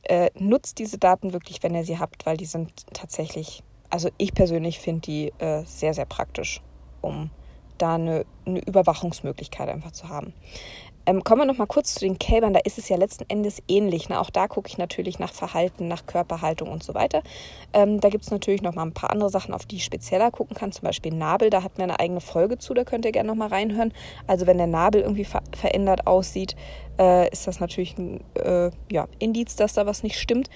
äh, 0.04 0.30
nutzt 0.40 0.80
diese 0.80 0.98
Daten 0.98 1.34
wirklich, 1.34 1.64
wenn 1.64 1.76
ihr 1.76 1.84
sie 1.84 2.00
habt, 2.00 2.26
weil 2.26 2.38
die 2.38 2.46
sind 2.46 2.72
tatsächlich, 2.94 3.64
also 3.90 4.10
ich 4.18 4.34
persönlich 4.34 4.80
finde 4.80 5.02
die 5.02 5.34
äh, 5.40 5.64
sehr, 5.66 5.94
sehr 5.94 6.06
praktisch, 6.06 6.62
um 7.02 7.30
da 7.78 7.96
eine, 7.96 8.26
eine 8.46 8.60
Überwachungsmöglichkeit 8.60 9.70
einfach 9.70 9.92
zu 9.92 10.10
haben. 10.10 10.34
Ähm, 11.08 11.24
kommen 11.24 11.42
wir 11.42 11.46
noch 11.46 11.58
mal 11.58 11.66
kurz 11.66 11.94
zu 11.94 12.02
den 12.02 12.20
Kälbern. 12.20 12.54
Da 12.54 12.60
ist 12.60 12.78
es 12.78 12.90
ja 12.90 12.98
letzten 12.98 13.24
Endes 13.30 13.64
ähnlich. 13.70 14.10
Ne? 14.10 14.20
Auch 14.20 14.30
da 14.30 14.48
gucke 14.50 14.68
ich 14.68 14.78
natürlich 14.78 15.20
nach 15.20 15.32
Verhalten, 15.32 15.88
nach 15.88 16.06
Körperhaltung 16.06 16.70
und 16.70 16.84
so 16.84 16.94
weiter. 16.94 17.24
Ähm, 17.72 18.02
da 18.02 18.10
gibt 18.10 18.26
es 18.26 18.32
natürlich 18.32 18.62
noch 18.62 18.76
mal 18.76 18.84
ein 18.84 18.94
paar 18.94 19.12
andere 19.12 19.30
Sachen, 19.30 19.54
auf 19.54 19.66
die 19.66 19.78
ich 19.78 19.86
spezieller 19.86 20.32
gucken 20.32 20.56
kann. 20.56 20.74
Zum 20.74 20.84
Beispiel 20.84 21.14
Nabel. 21.14 21.50
Da 21.50 21.64
hat 21.64 21.78
mir 21.78 21.86
eine 21.86 22.00
eigene 22.02 22.20
Folge 22.20 22.58
zu. 22.58 22.74
Da 22.74 22.84
könnt 22.84 23.06
ihr 23.06 23.14
gerne 23.14 23.28
noch 23.28 23.36
mal 23.36 23.48
reinhören. 23.48 23.94
Also 24.28 24.48
wenn 24.48 24.58
der 24.58 24.68
Nabel 24.68 25.02
irgendwie 25.02 25.24
ver 25.24 25.42
verändert 25.56 26.08
aussieht, 26.08 26.58
äh, 27.00 27.32
ist 27.32 27.48
das 27.48 27.62
natürlich 27.62 27.98
ein 27.98 28.22
äh, 28.36 28.72
ja, 28.92 29.08
Indiz, 29.20 29.56
dass 29.56 29.74
da 29.74 29.86
was 29.86 30.04
nicht 30.04 30.20
stimmt. 30.20 30.50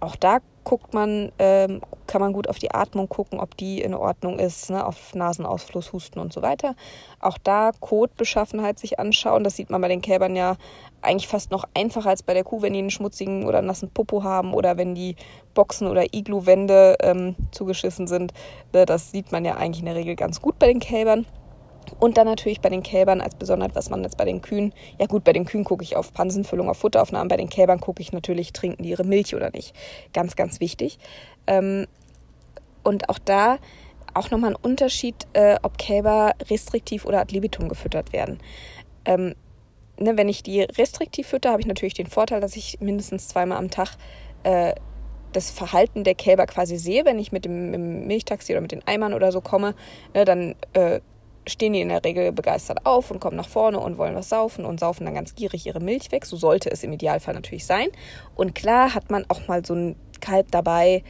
Auch 0.00 0.16
da 0.16 0.38
guckt 0.64 0.92
man, 0.92 1.32
ähm, 1.38 1.80
kann 2.06 2.20
man 2.20 2.32
gut 2.32 2.48
auf 2.48 2.58
die 2.58 2.72
Atmung 2.72 3.08
gucken, 3.08 3.40
ob 3.40 3.56
die 3.56 3.80
in 3.80 3.94
Ordnung 3.94 4.38
ist, 4.38 4.70
ne, 4.70 4.84
auf 4.84 5.14
Nasenausfluss, 5.14 5.92
Husten 5.92 6.18
und 6.18 6.32
so 6.32 6.42
weiter. 6.42 6.74
Auch 7.20 7.38
da 7.38 7.70
Kotbeschaffenheit 7.80 8.78
sich 8.78 8.98
anschauen. 8.98 9.44
Das 9.44 9.56
sieht 9.56 9.70
man 9.70 9.80
bei 9.80 9.88
den 9.88 10.02
Kälbern 10.02 10.36
ja 10.36 10.56
eigentlich 11.00 11.26
fast 11.26 11.50
noch 11.50 11.64
einfacher 11.74 12.10
als 12.10 12.22
bei 12.22 12.34
der 12.34 12.44
Kuh, 12.44 12.60
wenn 12.60 12.74
die 12.74 12.80
einen 12.80 12.90
schmutzigen 12.90 13.46
oder 13.46 13.62
nassen 13.62 13.90
Popo 13.90 14.22
haben 14.22 14.52
oder 14.52 14.76
wenn 14.76 14.94
die 14.94 15.16
Boxen 15.54 15.88
oder 15.88 16.14
Iglu-Wände 16.14 16.96
ähm, 17.00 17.34
zugeschissen 17.50 18.06
sind. 18.06 18.34
Ne, 18.74 18.84
das 18.84 19.10
sieht 19.10 19.32
man 19.32 19.44
ja 19.44 19.56
eigentlich 19.56 19.80
in 19.80 19.86
der 19.86 19.94
Regel 19.94 20.16
ganz 20.16 20.42
gut 20.42 20.58
bei 20.58 20.66
den 20.66 20.80
Kälbern. 20.80 21.26
Und 21.98 22.16
dann 22.16 22.26
natürlich 22.26 22.60
bei 22.60 22.68
den 22.68 22.82
Kälbern 22.82 23.20
als 23.20 23.34
besonders, 23.34 23.74
was 23.74 23.90
man 23.90 24.02
jetzt 24.02 24.16
bei 24.16 24.24
den 24.24 24.42
Kühen, 24.42 24.72
ja 24.98 25.06
gut, 25.06 25.24
bei 25.24 25.32
den 25.32 25.44
Kühen 25.44 25.64
gucke 25.64 25.82
ich 25.82 25.96
auf 25.96 26.12
Pansenfüllung, 26.12 26.68
auf 26.68 26.78
Futteraufnahmen, 26.78 27.28
bei 27.28 27.36
den 27.36 27.48
Kälbern 27.48 27.80
gucke 27.80 28.02
ich 28.02 28.12
natürlich, 28.12 28.52
trinken 28.52 28.82
die 28.82 28.90
ihre 28.90 29.04
Milch 29.04 29.34
oder 29.34 29.50
nicht. 29.50 29.74
Ganz, 30.12 30.36
ganz 30.36 30.60
wichtig. 30.60 30.98
Ähm, 31.46 31.86
und 32.82 33.08
auch 33.08 33.18
da 33.18 33.58
auch 34.14 34.30
nochmal 34.30 34.50
ein 34.50 34.56
Unterschied, 34.56 35.14
äh, 35.32 35.56
ob 35.62 35.78
Kälber 35.78 36.32
restriktiv 36.50 37.04
oder 37.04 37.20
ad 37.20 37.32
libitum 37.32 37.68
gefüttert 37.68 38.12
werden. 38.12 38.38
Ähm, 39.04 39.34
ne, 39.98 40.16
wenn 40.16 40.28
ich 40.28 40.42
die 40.42 40.62
restriktiv 40.62 41.26
fütter, 41.28 41.50
habe 41.50 41.60
ich 41.60 41.66
natürlich 41.66 41.94
den 41.94 42.06
Vorteil, 42.06 42.40
dass 42.40 42.56
ich 42.56 42.80
mindestens 42.80 43.28
zweimal 43.28 43.58
am 43.58 43.70
Tag 43.70 43.96
äh, 44.42 44.74
das 45.32 45.50
Verhalten 45.50 46.04
der 46.04 46.14
Kälber 46.14 46.46
quasi 46.46 46.78
sehe, 46.78 47.04
wenn 47.04 47.18
ich 47.18 47.32
mit 47.32 47.44
dem, 47.44 47.66
mit 47.66 47.74
dem 47.74 48.06
Milchtaxi 48.06 48.52
oder 48.52 48.60
mit 48.60 48.72
den 48.72 48.86
Eimern 48.86 49.14
oder 49.14 49.30
so 49.30 49.40
komme, 49.40 49.74
ne, 50.14 50.24
dann 50.24 50.54
äh, 50.72 51.00
stehen 51.48 51.72
die 51.72 51.80
in 51.80 51.88
der 51.88 52.04
Regel 52.04 52.32
begeistert 52.32 52.86
auf 52.86 53.10
und 53.10 53.20
kommen 53.20 53.36
nach 53.36 53.48
vorne 53.48 53.80
und 53.80 53.98
wollen 53.98 54.14
was 54.14 54.28
saufen 54.28 54.64
und 54.64 54.80
saufen 54.80 55.04
dann 55.04 55.14
ganz 55.14 55.34
gierig 55.34 55.66
ihre 55.66 55.80
Milch 55.80 56.12
weg. 56.12 56.26
So 56.26 56.36
sollte 56.36 56.70
es 56.70 56.82
im 56.82 56.92
Idealfall 56.92 57.34
natürlich 57.34 57.66
sein. 57.66 57.88
Und 58.34 58.54
klar 58.54 58.94
hat 58.94 59.10
man 59.10 59.24
auch 59.28 59.48
mal 59.48 59.64
so 59.64 59.74
ein 59.74 59.96
Kalb 60.20 60.50
dabei, 60.50 61.02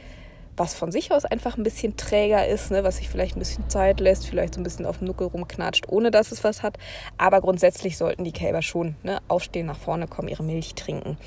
was 0.59 0.75
von 0.75 0.91
sich 0.91 1.11
aus 1.11 1.25
einfach 1.25 1.57
ein 1.57 1.63
bisschen 1.63 1.95
träger 1.95 2.45
ist, 2.45 2.69
ne, 2.69 2.83
was 2.83 2.97
sich 2.97 3.09
vielleicht 3.09 3.35
ein 3.35 3.39
bisschen 3.39 3.69
Zeit 3.69 3.99
lässt, 4.01 4.27
vielleicht 4.27 4.55
so 4.55 4.59
ein 4.59 4.63
bisschen 4.63 4.85
auf 4.85 4.97
dem 4.97 5.07
Nuckel 5.07 5.27
rumknatscht, 5.27 5.87
ohne 5.87 6.11
dass 6.11 6.31
es 6.31 6.43
was 6.43 6.61
hat. 6.61 6.77
Aber 7.17 7.39
grundsätzlich 7.39 7.97
sollten 7.97 8.25
die 8.25 8.33
Kälber 8.33 8.61
schon 8.61 8.95
ne, 9.03 9.19
aufstehen, 9.29 9.65
nach 9.65 9.79
vorne 9.79 10.07
kommen, 10.07 10.27
ihre 10.27 10.43
Milch 10.43 10.75
trinken. 10.75 11.17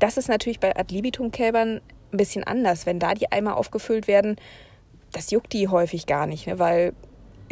Das 0.00 0.16
ist 0.16 0.28
natürlich 0.28 0.58
bei 0.58 0.76
Ad 0.76 0.92
libitum-Kälbern 0.92 1.80
ein 2.12 2.16
bisschen 2.16 2.44
anders. 2.44 2.84
Wenn 2.84 2.98
da 2.98 3.14
die 3.14 3.30
Eimer 3.30 3.56
aufgefüllt 3.56 4.08
werden, 4.08 4.36
das 5.12 5.30
juckt 5.30 5.52
die 5.52 5.68
häufig 5.68 6.06
gar 6.06 6.26
nicht, 6.26 6.48
ne, 6.48 6.58
weil 6.58 6.92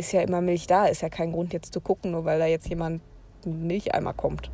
ist 0.00 0.12
ja 0.12 0.22
immer 0.22 0.40
Milch 0.40 0.66
da, 0.66 0.86
ist 0.86 1.02
ja 1.02 1.08
kein 1.08 1.32
Grund 1.32 1.52
jetzt 1.52 1.72
zu 1.72 1.80
gucken, 1.80 2.10
nur 2.10 2.24
weil 2.24 2.38
da 2.38 2.46
jetzt 2.46 2.68
jemand 2.68 3.02
einen 3.44 3.66
Milcheimer 3.66 4.12
kommt. 4.12 4.50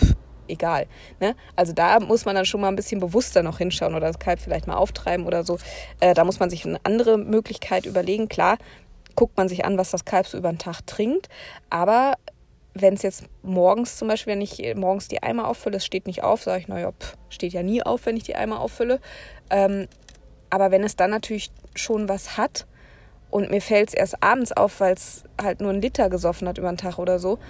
Pff, 0.00 0.14
egal. 0.48 0.86
Ne? 1.20 1.34
Also 1.56 1.72
da 1.72 2.00
muss 2.00 2.24
man 2.24 2.34
dann 2.34 2.44
schon 2.44 2.60
mal 2.60 2.68
ein 2.68 2.76
bisschen 2.76 3.00
bewusster 3.00 3.42
noch 3.42 3.58
hinschauen 3.58 3.94
oder 3.94 4.06
das 4.06 4.18
Kalb 4.18 4.40
vielleicht 4.40 4.66
mal 4.66 4.76
auftreiben 4.76 5.26
oder 5.26 5.44
so. 5.44 5.58
Äh, 6.00 6.14
da 6.14 6.24
muss 6.24 6.40
man 6.40 6.48
sich 6.48 6.64
eine 6.64 6.78
andere 6.84 7.18
Möglichkeit 7.18 7.86
überlegen. 7.86 8.28
Klar, 8.28 8.56
guckt 9.16 9.36
man 9.36 9.48
sich 9.48 9.64
an, 9.64 9.76
was 9.76 9.90
das 9.90 10.04
Kalb 10.04 10.26
so 10.26 10.38
über 10.38 10.50
den 10.50 10.58
Tag 10.58 10.86
trinkt, 10.86 11.28
aber 11.70 12.14
wenn 12.76 12.94
es 12.94 13.02
jetzt 13.02 13.24
morgens 13.42 13.98
zum 13.98 14.08
Beispiel, 14.08 14.32
wenn 14.32 14.40
ich 14.40 14.60
morgens 14.74 15.06
die 15.06 15.22
Eimer 15.22 15.46
auffülle, 15.46 15.76
es 15.76 15.86
steht 15.86 16.08
nicht 16.08 16.24
auf, 16.24 16.42
sage 16.42 16.60
ich, 16.60 16.68
naja, 16.68 16.90
pff, 16.90 17.16
steht 17.28 17.52
ja 17.52 17.62
nie 17.62 17.82
auf, 17.84 18.04
wenn 18.06 18.16
ich 18.16 18.24
die 18.24 18.34
Eimer 18.34 18.60
auffülle. 18.60 19.00
Ähm, 19.48 19.86
aber 20.50 20.72
wenn 20.72 20.82
es 20.82 20.96
dann 20.96 21.10
natürlich 21.10 21.52
schon 21.76 22.08
was 22.08 22.36
hat, 22.36 22.66
und 23.34 23.50
mir 23.50 23.60
fällt 23.60 23.88
es 23.88 23.94
erst 23.94 24.22
abends 24.22 24.52
auf, 24.52 24.78
weil 24.78 24.94
es 24.94 25.24
halt 25.42 25.60
nur 25.60 25.70
einen 25.70 25.82
Liter 25.82 26.08
gesoffen 26.08 26.46
hat 26.46 26.56
über 26.56 26.68
den 26.68 26.76
Tag 26.76 27.00
oder 27.00 27.18
so, 27.18 27.40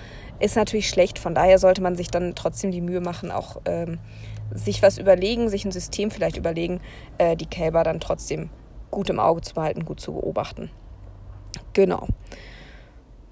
ist 0.40 0.57
natürlich 0.57 0.88
schlecht. 0.88 1.18
Von 1.18 1.35
daher 1.35 1.59
sollte 1.59 1.83
man 1.83 1.94
sich 1.94 2.09
dann 2.09 2.35
trotzdem 2.35 2.70
die 2.70 2.81
Mühe 2.81 3.03
machen, 3.03 3.31
auch 3.31 3.61
ähm, 3.66 3.99
sich 4.51 4.81
was 4.81 4.97
überlegen, 4.97 5.51
sich 5.51 5.66
ein 5.66 5.73
System 5.73 6.11
vielleicht 6.11 6.38
überlegen, 6.38 6.81
äh, 7.18 7.37
die 7.37 7.44
Kälber 7.44 7.85
dann 7.85 8.01
trotzdem 8.01 8.49
gut 8.90 9.11
im 9.11 9.20
Auge 9.20 9.42
zu 9.42 9.53
behalten, 9.53 9.85
gut 9.85 10.01
zu 10.01 10.14
beobachten. 10.14 10.70
Genau. 11.75 12.09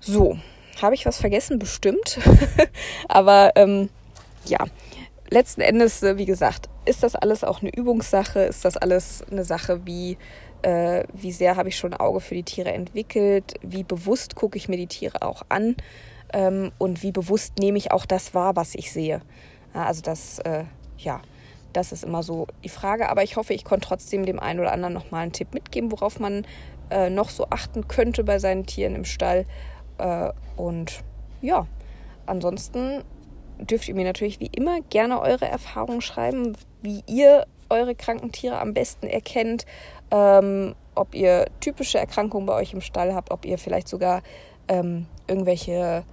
So, 0.00 0.36
habe 0.82 0.94
ich 0.94 1.06
was 1.06 1.16
vergessen? 1.16 1.58
Bestimmt. 1.58 2.18
Aber 3.08 3.52
ähm, 3.54 3.88
ja, 4.44 4.58
letzten 5.30 5.62
Endes, 5.62 6.02
äh, 6.02 6.18
wie 6.18 6.26
gesagt, 6.26 6.68
ist 6.84 7.02
das 7.02 7.14
alles 7.14 7.44
auch 7.44 7.62
eine 7.62 7.74
Übungssache? 7.74 8.40
Ist 8.40 8.66
das 8.66 8.76
alles 8.76 9.24
eine 9.30 9.44
Sache, 9.44 9.86
wie, 9.86 10.18
äh, 10.62 11.04
wie 11.12 11.32
sehr 11.32 11.56
habe 11.56 11.68
ich 11.68 11.76
schon 11.76 11.92
ein 11.92 12.00
Auge 12.00 12.20
für 12.20 12.34
die 12.34 12.42
Tiere 12.42 12.72
entwickelt? 12.72 13.54
Wie 13.62 13.84
bewusst 13.84 14.34
gucke 14.34 14.56
ich 14.56 14.68
mir 14.68 14.76
die 14.76 14.86
Tiere 14.86 15.22
auch 15.22 15.42
an? 15.48 15.76
Ähm, 16.32 16.72
und 16.78 17.02
wie 17.02 17.12
bewusst 17.12 17.58
nehme 17.58 17.78
ich 17.78 17.90
auch 17.90 18.06
das 18.06 18.34
wahr, 18.34 18.56
was 18.56 18.74
ich 18.74 18.92
sehe? 18.92 19.20
Ja, 19.74 19.84
also 19.84 20.02
das, 20.02 20.38
äh, 20.40 20.64
ja, 20.98 21.20
das 21.72 21.92
ist 21.92 22.04
immer 22.04 22.22
so 22.22 22.46
die 22.64 22.68
Frage. 22.68 23.08
Aber 23.10 23.22
ich 23.22 23.36
hoffe, 23.36 23.54
ich 23.54 23.64
konnte 23.64 23.88
trotzdem 23.88 24.24
dem 24.24 24.38
einen 24.38 24.60
oder 24.60 24.72
anderen 24.72 24.94
nochmal 24.94 25.22
einen 25.22 25.32
Tipp 25.32 25.52
mitgeben, 25.54 25.90
worauf 25.90 26.20
man 26.20 26.46
äh, 26.90 27.10
noch 27.10 27.30
so 27.30 27.46
achten 27.50 27.88
könnte 27.88 28.24
bei 28.24 28.38
seinen 28.38 28.66
Tieren 28.66 28.94
im 28.94 29.04
Stall. 29.04 29.46
Äh, 29.98 30.30
und 30.56 31.00
ja, 31.40 31.66
ansonsten 32.26 33.02
dürft 33.58 33.88
ihr 33.88 33.94
mir 33.94 34.04
natürlich 34.04 34.40
wie 34.40 34.50
immer 34.54 34.80
gerne 34.80 35.20
eure 35.20 35.46
Erfahrungen 35.46 36.00
schreiben, 36.00 36.56
wie 36.82 37.02
ihr 37.06 37.46
eure 37.68 37.94
kranken 37.94 38.32
Tiere 38.32 38.60
am 38.60 38.74
besten 38.74 39.06
erkennt, 39.06 39.64
ähm, 40.12 40.76
ob 40.94 41.14
ihr 41.14 41.46
typische 41.60 41.98
Erkrankungen 41.98 42.46
bei 42.46 42.54
euch 42.54 42.72
im 42.72 42.80
Stall 42.80 43.14
habt, 43.14 43.32
ob 43.32 43.44
ihr 43.44 43.58
vielleicht 43.58 43.88
sogar 43.88 44.22
ähm, 44.68 45.06
irgendwelche 45.26 46.04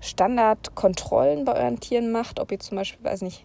Standardkontrollen 0.00 1.44
bei 1.44 1.54
euren 1.54 1.80
Tieren 1.80 2.12
macht, 2.12 2.40
ob 2.40 2.52
ihr 2.52 2.60
zum 2.60 2.76
Beispiel, 2.76 3.04
weiß 3.04 3.22
nicht, 3.22 3.44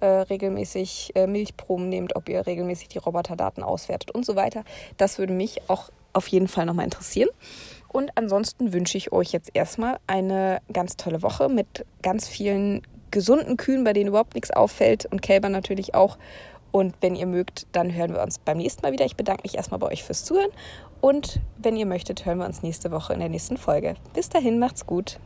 äh, 0.00 0.06
regelmäßig 0.06 1.12
äh, 1.14 1.26
Milchproben 1.26 1.90
nehmt, 1.90 2.16
ob 2.16 2.30
ihr 2.30 2.46
regelmäßig 2.46 2.88
die 2.88 2.98
Roboterdaten 2.98 3.62
auswertet 3.62 4.10
und 4.10 4.24
so 4.24 4.34
weiter. 4.34 4.64
Das 4.96 5.18
würde 5.18 5.34
mich 5.34 5.68
auch 5.68 5.90
auf 6.14 6.26
jeden 6.28 6.48
Fall 6.48 6.64
nochmal 6.64 6.86
interessieren. 6.86 7.28
Und 7.88 8.10
ansonsten 8.14 8.72
wünsche 8.72 8.96
ich 8.96 9.12
euch 9.12 9.32
jetzt 9.32 9.50
erstmal 9.52 9.98
eine 10.06 10.62
ganz 10.72 10.96
tolle 10.96 11.22
Woche 11.22 11.48
mit 11.48 11.84
ganz 12.02 12.26
vielen 12.28 12.82
gesunden 13.10 13.56
Kühen, 13.56 13.84
bei 13.84 13.92
denen 13.92 14.08
überhaupt 14.08 14.34
nichts 14.34 14.50
auffällt 14.50 15.06
und 15.06 15.20
Kälbern 15.20 15.52
natürlich 15.52 15.94
auch. 15.94 16.16
Und 16.72 16.94
wenn 17.00 17.16
ihr 17.16 17.26
mögt, 17.26 17.66
dann 17.72 17.94
hören 17.94 18.14
wir 18.14 18.22
uns 18.22 18.38
beim 18.38 18.58
nächsten 18.58 18.82
Mal 18.82 18.92
wieder. 18.92 19.04
Ich 19.04 19.16
bedanke 19.16 19.42
mich 19.42 19.56
erstmal 19.56 19.80
bei 19.80 19.88
euch 19.88 20.04
fürs 20.04 20.24
Zuhören 20.24 20.50
und 21.00 21.40
wenn 21.56 21.76
ihr 21.76 21.86
möchtet, 21.86 22.26
hören 22.26 22.38
wir 22.38 22.46
uns 22.46 22.62
nächste 22.62 22.90
Woche 22.90 23.12
in 23.12 23.20
der 23.20 23.28
nächsten 23.28 23.56
Folge. 23.56 23.94
Bis 24.12 24.28
dahin, 24.28 24.58
macht's 24.58 24.86
gut. 24.86 25.18